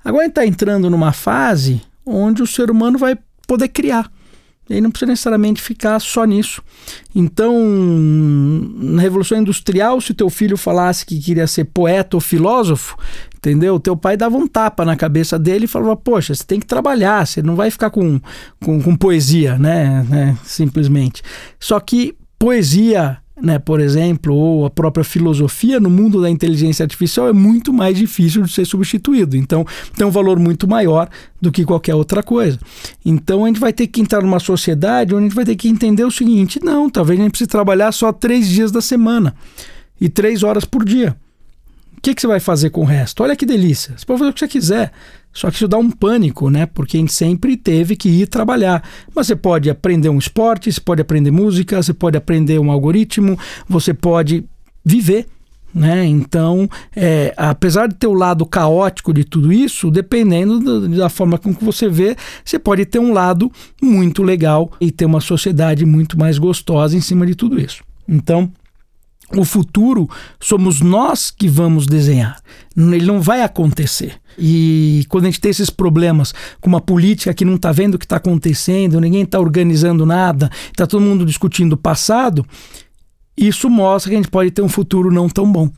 Agora 0.06 0.28
está 0.28 0.46
entrando 0.46 0.90
numa 0.90 1.12
fase 1.12 1.82
onde 2.06 2.42
o 2.42 2.48
ser 2.48 2.70
humano 2.70 2.98
vai 2.98 3.18
poder 3.48 3.68
criar. 3.68 4.12
Ele 4.70 4.82
não 4.82 4.92
precisa 4.92 5.12
necessariamente 5.12 5.62
ficar 5.62 6.00
só 6.00 6.24
nisso. 6.24 6.62
Então, 7.14 7.54
na 7.68 9.02
Revolução 9.02 9.38
Industrial, 9.38 10.00
se 10.00 10.14
teu 10.14 10.30
filho 10.30 10.56
falasse 10.56 11.06
que 11.06 11.20
queria 11.20 11.46
ser 11.48 11.66
poeta 11.66 12.16
ou 12.16 12.22
filósofo, 12.22 12.98
entendeu? 13.36 13.78
Teu 13.78 13.98
pai 13.98 14.16
dava 14.16 14.38
um 14.38 14.48
tapa 14.48 14.86
na 14.86 14.96
cabeça 14.96 15.38
dele 15.38 15.66
e 15.66 15.68
falava: 15.68 15.98
Poxa, 15.98 16.34
você 16.34 16.44
tem 16.46 16.62
que 16.62 16.66
trabalhar, 16.66 17.28
você 17.28 17.42
não 17.42 17.56
vai 17.56 17.70
ficar 17.70 17.90
com, 17.90 18.22
com, 18.64 18.82
com 18.82 18.96
poesia, 18.96 19.58
né? 19.58 20.06
né? 20.10 20.38
Simplesmente. 20.46 21.22
Só 21.60 21.78
que 21.80 22.16
poesia 22.40 23.18
né, 23.42 23.58
por 23.58 23.80
exemplo, 23.80 24.36
ou 24.36 24.66
a 24.66 24.70
própria 24.70 25.04
filosofia 25.04 25.80
no 25.80 25.90
mundo 25.90 26.22
da 26.22 26.30
inteligência 26.30 26.84
artificial 26.84 27.28
é 27.28 27.34
muito 27.34 27.74
mais 27.74 27.98
difícil 27.98 28.44
de 28.44 28.52
ser 28.52 28.66
substituído. 28.66 29.36
Então, 29.36 29.66
tem 29.96 30.06
um 30.06 30.12
valor 30.12 30.38
muito 30.38 30.68
maior 30.68 31.10
do 31.42 31.52
que 31.52 31.66
qualquer 31.66 31.96
outra 31.96 32.22
coisa. 32.22 32.60
Então, 33.04 33.44
a 33.44 33.48
gente 33.48 33.60
vai 33.60 33.74
ter 33.74 33.88
que 33.88 34.02
entrar 34.02 34.22
numa 34.22 34.40
sociedade 34.40 35.16
onde 35.16 35.26
a 35.26 35.28
gente 35.28 35.36
vai 35.36 35.46
ter 35.46 35.56
que 35.56 35.68
entender 35.68 36.04
o 36.04 36.12
seguinte: 36.12 36.60
não, 36.64 36.90
talvez 36.90 37.20
a 37.20 37.24
gente 37.24 37.32
precise 37.32 37.50
trabalhar 37.50 37.92
só 37.92 38.14
três 38.14 38.48
dias 38.48 38.72
da 38.72 38.82
semana 38.82 39.36
e 40.00 40.08
três 40.08 40.44
horas 40.44 40.64
por 40.64 40.86
dia. 40.86 41.16
O 41.98 42.02
que, 42.02 42.14
que 42.14 42.22
você 42.22 42.28
vai 42.28 42.40
fazer 42.40 42.70
com 42.70 42.82
o 42.82 42.86
resto? 42.86 43.24
Olha 43.24 43.36
que 43.36 43.46
delícia. 43.46 43.98
Você 43.98 44.06
pode 44.06 44.20
fazer 44.20 44.32
o 44.32 44.34
que 44.34 44.40
você 44.42 44.48
quiser. 44.48 44.92
Só 45.34 45.50
que 45.50 45.56
isso 45.56 45.68
dá 45.68 45.78
um 45.78 45.90
pânico, 45.90 46.50
né? 46.50 46.66
Porque 46.68 46.96
a 46.96 47.00
gente 47.00 47.12
sempre 47.12 47.58
teve 47.58 47.96
que 47.96 48.08
ir 48.08 48.28
trabalhar. 48.28 48.84
Mas 49.14 49.28
você 49.28 49.36
pode 49.36 49.70
aprender 49.70 50.10
um 50.10 50.20
esporte, 50.20 50.72
você 50.72 50.80
pode 50.80 51.02
aprender 51.02 51.32
música, 51.32 51.82
você 51.82 51.94
pode 51.94 52.16
aprender 52.16 52.60
um 52.60 52.72
algoritmo, 52.72 53.38
você 53.68 53.94
pode 53.94 54.46
viver. 54.86 55.26
Né? 55.74 56.06
Então, 56.06 56.70
é, 56.96 57.34
apesar 57.36 57.88
de 57.88 57.96
ter 57.96 58.06
o 58.06 58.14
lado 58.14 58.46
caótico 58.46 59.12
de 59.12 59.24
tudo 59.24 59.52
isso, 59.52 59.90
dependendo 59.90 60.60
do, 60.60 60.88
da 60.88 61.10
forma 61.10 61.36
com 61.40 61.54
que 61.54 61.64
você 61.64 61.90
vê, 61.90 62.16
você 62.46 62.60
pode 62.60 62.86
ter 62.86 63.00
um 63.00 63.12
lado 63.12 63.52
muito 63.82 64.22
legal 64.22 64.72
e 64.80 64.92
ter 64.92 65.06
uma 65.06 65.20
sociedade 65.20 65.84
muito 65.84 66.18
mais 66.18 66.38
gostosa 66.38 66.96
em 66.96 67.02
cima 67.02 67.26
de 67.26 67.34
tudo 67.34 67.60
isso. 67.60 67.84
Então, 68.08 68.52
o 69.36 69.44
futuro 69.44 70.10
somos 70.40 70.82
nós 70.82 71.32
que 71.32 71.48
vamos 71.48 71.86
desenhar. 71.86 72.40
Ele 72.76 73.06
não 73.06 73.22
vai 73.22 73.42
acontecer. 73.42 74.16
E 74.38 75.06
quando 75.10 75.26
a 75.26 75.28
gente 75.28 75.40
tem 75.40 75.52
esses 75.52 75.70
problemas 75.70 76.34
com 76.60 76.70
uma 76.70 76.82
política 76.82 77.34
que 77.34 77.46
não 77.46 77.56
está 77.56 77.72
vendo 77.72 77.96
o 77.96 78.00
que 78.00 78.06
está 78.06 78.18
acontecendo, 78.18 79.00
ninguém 79.00 79.24
está 79.24 79.40
organizando 79.40 80.06
nada, 80.06 80.50
está 80.68 80.88
todo 80.88 81.02
mundo 81.02 81.26
discutindo 81.26 81.74
o 81.74 81.78
passado, 81.78 82.46
isso 83.38 83.70
mostra 83.70 84.10
que 84.10 84.16
a 84.16 84.20
gente 84.20 84.32
pode 84.32 84.52
ter 84.52 84.62
um 84.62 84.70
futuro 84.70 85.12
não 85.12 85.28
tão 85.28 85.52
bom. 85.52 85.70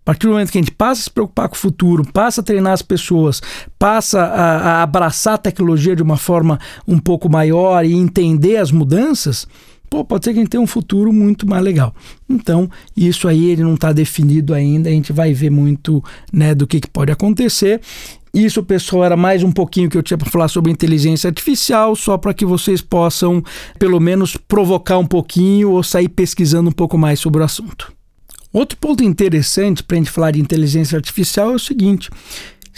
A 0.00 0.04
partir 0.08 0.26
do 0.26 0.32
momento 0.32 0.50
que 0.50 0.56
a 0.56 0.62
gente 0.62 0.72
passa 0.72 1.02
a 1.02 1.04
se 1.04 1.10
preocupar 1.10 1.48
com 1.50 1.54
o 1.54 1.58
futuro, 1.58 2.02
passa 2.12 2.40
a 2.40 2.44
treinar 2.44 2.72
as 2.72 2.80
pessoas, 2.80 3.42
passa 3.78 4.22
a, 4.22 4.56
a 4.56 4.82
abraçar 4.82 5.34
a 5.34 5.38
tecnologia 5.38 5.94
de 5.94 6.02
uma 6.02 6.16
forma 6.16 6.58
um 6.86 6.98
pouco 6.98 7.28
maior 7.28 7.84
e 7.84 7.92
entender 7.92 8.56
as 8.56 8.72
mudanças, 8.72 9.46
pô, 9.88 10.04
pode 10.04 10.24
ser 10.24 10.32
que 10.32 10.38
a 10.38 10.42
gente 10.42 10.50
tenha 10.50 10.60
um 10.60 10.66
futuro 10.66 11.12
muito 11.12 11.48
mais 11.48 11.62
legal. 11.62 11.94
Então, 12.28 12.70
isso 12.96 13.26
aí 13.28 13.50
ele 13.50 13.62
não 13.62 13.74
está 13.74 13.92
definido 13.92 14.54
ainda, 14.54 14.88
a 14.88 14.92
gente 14.92 15.12
vai 15.12 15.32
ver 15.32 15.50
muito 15.50 16.02
né, 16.32 16.54
do 16.54 16.66
que, 16.66 16.80
que 16.80 16.88
pode 16.88 17.10
acontecer. 17.10 17.80
Isso, 18.32 18.62
pessoal, 18.62 19.04
era 19.04 19.16
mais 19.16 19.42
um 19.42 19.50
pouquinho 19.50 19.88
que 19.88 19.96
eu 19.96 20.02
tinha 20.02 20.18
para 20.18 20.30
falar 20.30 20.48
sobre 20.48 20.70
inteligência 20.70 21.28
artificial, 21.28 21.96
só 21.96 22.18
para 22.18 22.34
que 22.34 22.44
vocês 22.44 22.80
possam, 22.80 23.42
pelo 23.78 23.98
menos, 23.98 24.36
provocar 24.36 24.98
um 24.98 25.06
pouquinho 25.06 25.70
ou 25.70 25.82
sair 25.82 26.08
pesquisando 26.08 26.68
um 26.68 26.72
pouco 26.72 26.98
mais 26.98 27.18
sobre 27.18 27.40
o 27.40 27.44
assunto. 27.44 27.92
Outro 28.52 28.78
ponto 28.78 29.04
interessante 29.04 29.82
para 29.82 29.96
a 29.96 29.98
gente 29.98 30.10
falar 30.10 30.30
de 30.30 30.40
inteligência 30.40 30.96
artificial 30.96 31.52
é 31.52 31.54
o 31.54 31.58
seguinte: 31.58 32.10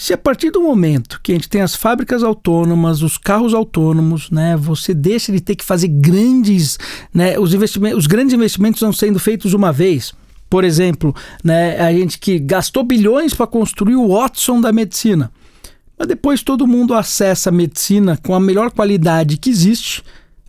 se 0.01 0.15
a 0.15 0.19
partir 0.19 0.51
do 0.51 0.63
momento 0.63 1.21
que 1.23 1.31
a 1.31 1.35
gente 1.35 1.47
tem 1.47 1.61
as 1.61 1.75
fábricas 1.75 2.23
autônomas, 2.23 3.03
os 3.03 3.19
carros 3.19 3.53
autônomos, 3.53 4.31
né, 4.31 4.57
você 4.57 4.95
deixa 4.95 5.31
de 5.31 5.43
ter 5.43 5.55
que 5.55 5.63
fazer 5.63 5.89
grandes, 5.89 6.79
né, 7.13 7.39
os 7.39 7.53
investimentos, 7.53 7.99
os 7.99 8.07
grandes 8.07 8.33
investimentos 8.33 8.79
estão 8.79 8.95
sendo 8.95 9.19
feitos 9.19 9.53
uma 9.53 9.71
vez. 9.71 10.15
Por 10.49 10.65
exemplo, 10.65 11.15
né, 11.45 11.79
a 11.79 11.93
gente 11.93 12.19
que 12.19 12.39
gastou 12.39 12.83
bilhões 12.83 13.35
para 13.35 13.47
construir 13.47 13.95
o 13.97 14.09
Watson 14.09 14.59
da 14.59 14.73
medicina, 14.73 15.31
mas 15.99 16.09
depois 16.09 16.43
todo 16.43 16.67
mundo 16.67 16.95
acessa 16.95 17.51
a 17.51 17.53
medicina 17.53 18.19
com 18.23 18.35
a 18.35 18.41
melhor 18.41 18.71
qualidade 18.71 19.37
que 19.37 19.51
existe 19.51 20.03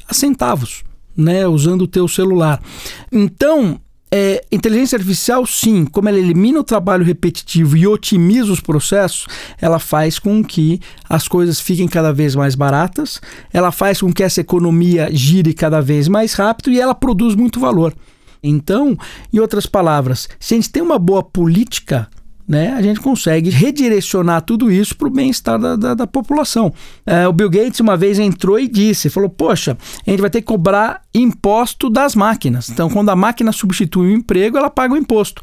a 0.07 0.13
centavos, 0.13 0.81
né, 1.15 1.45
usando 1.45 1.81
o 1.81 1.87
teu 1.87 2.07
celular. 2.07 2.63
Então, 3.11 3.81
é, 4.13 4.43
inteligência 4.51 4.97
artificial, 4.97 5.45
sim, 5.45 5.85
como 5.85 6.09
ela 6.09 6.19
elimina 6.19 6.59
o 6.59 6.63
trabalho 6.63 7.05
repetitivo 7.05 7.77
e 7.77 7.87
otimiza 7.87 8.51
os 8.51 8.59
processos, 8.59 9.25
ela 9.59 9.79
faz 9.79 10.19
com 10.19 10.43
que 10.43 10.81
as 11.07 11.29
coisas 11.29 11.61
fiquem 11.61 11.87
cada 11.87 12.11
vez 12.11 12.35
mais 12.35 12.53
baratas, 12.53 13.21
ela 13.53 13.71
faz 13.71 14.01
com 14.01 14.11
que 14.11 14.21
essa 14.21 14.41
economia 14.41 15.09
gire 15.11 15.53
cada 15.53 15.81
vez 15.81 16.09
mais 16.09 16.33
rápido 16.33 16.71
e 16.71 16.79
ela 16.79 16.93
produz 16.93 17.35
muito 17.35 17.59
valor. 17.59 17.95
Então, 18.43 18.97
em 19.31 19.39
outras 19.39 19.65
palavras, 19.65 20.27
se 20.39 20.55
a 20.55 20.57
gente 20.57 20.71
tem 20.71 20.81
uma 20.81 20.99
boa 20.99 21.23
política 21.23 22.09
né, 22.47 22.73
a 22.73 22.81
gente 22.81 22.99
consegue 22.99 23.49
redirecionar 23.49 24.41
tudo 24.41 24.71
isso 24.71 24.95
para 24.95 25.07
o 25.07 25.11
bem-estar 25.11 25.59
da, 25.59 25.75
da, 25.75 25.93
da, 25.93 26.07
população. 26.07 26.73
É, 27.05 27.27
o 27.27 27.33
Bill 27.33 27.49
Gates 27.49 27.79
uma 27.79 27.95
vez 27.95 28.19
entrou 28.19 28.59
e 28.59 28.67
disse, 28.67 29.09
falou, 29.09 29.29
poxa, 29.29 29.77
a 30.05 30.09
gente 30.09 30.21
vai 30.21 30.29
ter 30.29 30.41
que 30.41 30.47
cobrar 30.47 31.01
imposto 31.13 31.89
das 31.89 32.15
máquinas. 32.15 32.69
Então, 32.69 32.89
quando 32.89 33.09
a 33.09 33.15
máquina 33.15 33.51
substitui 33.51 34.07
o 34.07 34.15
emprego, 34.15 34.57
ela 34.57 34.69
paga 34.69 34.93
o 34.93 34.97
imposto. 34.97 35.41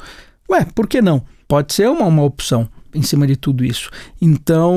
Ué, 0.50 0.66
por 0.74 0.86
que 0.86 1.00
não? 1.00 1.22
Pode 1.46 1.72
ser 1.72 1.88
uma, 1.88 2.06
uma 2.06 2.22
opção 2.22 2.68
em 2.94 3.02
cima 3.02 3.26
de 3.26 3.36
tudo 3.36 3.64
isso. 3.64 3.90
Então, 4.20 4.74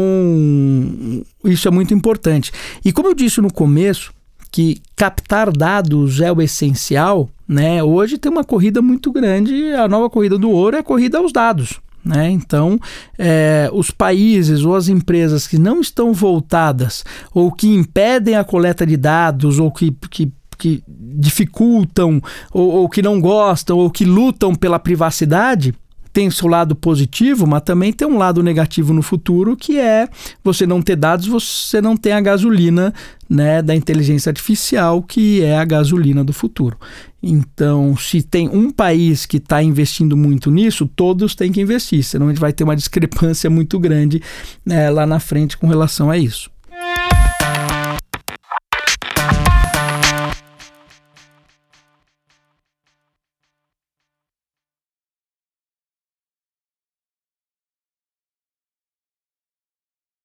isso 1.44 1.68
é 1.68 1.72
muito 1.72 1.94
importante. 1.94 2.52
E 2.84 2.92
como 2.92 3.08
eu 3.08 3.14
disse 3.14 3.42
no 3.42 3.52
começo, 3.52 4.14
que 4.52 4.82
captar 4.96 5.50
dados 5.50 6.20
é 6.20 6.32
o 6.32 6.42
essencial, 6.42 7.30
né? 7.48 7.82
Hoje 7.82 8.18
tem 8.18 8.32
uma 8.32 8.44
corrida 8.44 8.82
muito 8.82 9.12
grande, 9.12 9.74
a 9.74 9.88
nova 9.88 10.10
corrida 10.10 10.38
do 10.38 10.50
ouro 10.50 10.76
é 10.76 10.80
a 10.80 10.84
corrida 10.84 11.18
aos 11.18 11.32
dados. 11.32 11.80
Né? 12.04 12.32
Então, 12.32 12.80
é, 13.18 13.70
os 13.72 13.92
países 13.92 14.66
ou 14.66 14.76
as 14.76 14.88
empresas 14.88 15.48
que 15.48 15.58
não 15.58 15.82
estão 15.82 16.14
voltadas 16.14 17.04
ou 17.34 17.52
que 17.52 17.68
impedem 17.68 18.36
a 18.36 18.44
coleta 18.44 18.86
de 18.86 18.98
dados 18.98 19.60
ou 19.60 19.72
que, 19.72 19.92
que, 20.10 20.32
que 20.58 20.84
dificultam 20.88 22.20
ou, 22.52 22.72
ou 22.72 22.90
que 22.90 23.04
não 23.04 23.22
gostam 23.22 23.78
ou 23.78 23.92
que 23.92 24.04
lutam 24.04 24.56
pela 24.56 24.80
privacidade, 24.80 25.76
tem 26.14 26.30
seu 26.30 26.48
lado 26.48 26.76
positivo, 26.76 27.48
mas 27.48 27.62
também 27.62 27.94
tem 27.94 28.08
um 28.08 28.18
lado 28.18 28.44
negativo 28.44 28.94
no 28.94 29.02
futuro, 29.02 29.56
que 29.56 29.80
é 29.80 30.10
você 30.44 30.66
não 30.68 30.82
ter 30.82 30.96
dados, 30.96 31.26
você 31.26 31.82
não 31.82 31.96
tem 31.96 32.12
a 32.12 32.22
gasolina 32.22 32.94
né, 33.30 33.62
da 33.62 33.76
inteligência 33.76 34.30
artificial, 34.30 35.02
que 35.02 35.42
é 35.42 35.58
a 35.58 35.66
gasolina 35.66 36.24
do 36.24 36.34
futuro. 36.34 36.78
Então, 37.24 37.96
se 37.96 38.24
tem 38.24 38.50
um 38.50 38.72
país 38.72 39.26
que 39.26 39.38
está 39.38 39.62
investindo 39.62 40.18
muito 40.18 40.50
nisso, 40.50 40.88
todos 40.88 41.36
têm 41.36 41.52
que 41.52 41.62
investir, 41.62 42.04
senão 42.04 42.28
a 42.28 42.30
gente 42.30 42.40
vai 42.40 42.52
ter 42.52 42.64
uma 42.64 42.76
discrepância 42.76 43.50
muito 43.50 43.80
grande 43.80 44.22
né, 44.66 44.90
lá 44.90 45.06
na 45.06 45.20
frente 45.20 45.58
com 45.58 45.68
relação 45.68 46.10
a 46.10 46.18
isso. 46.18 46.50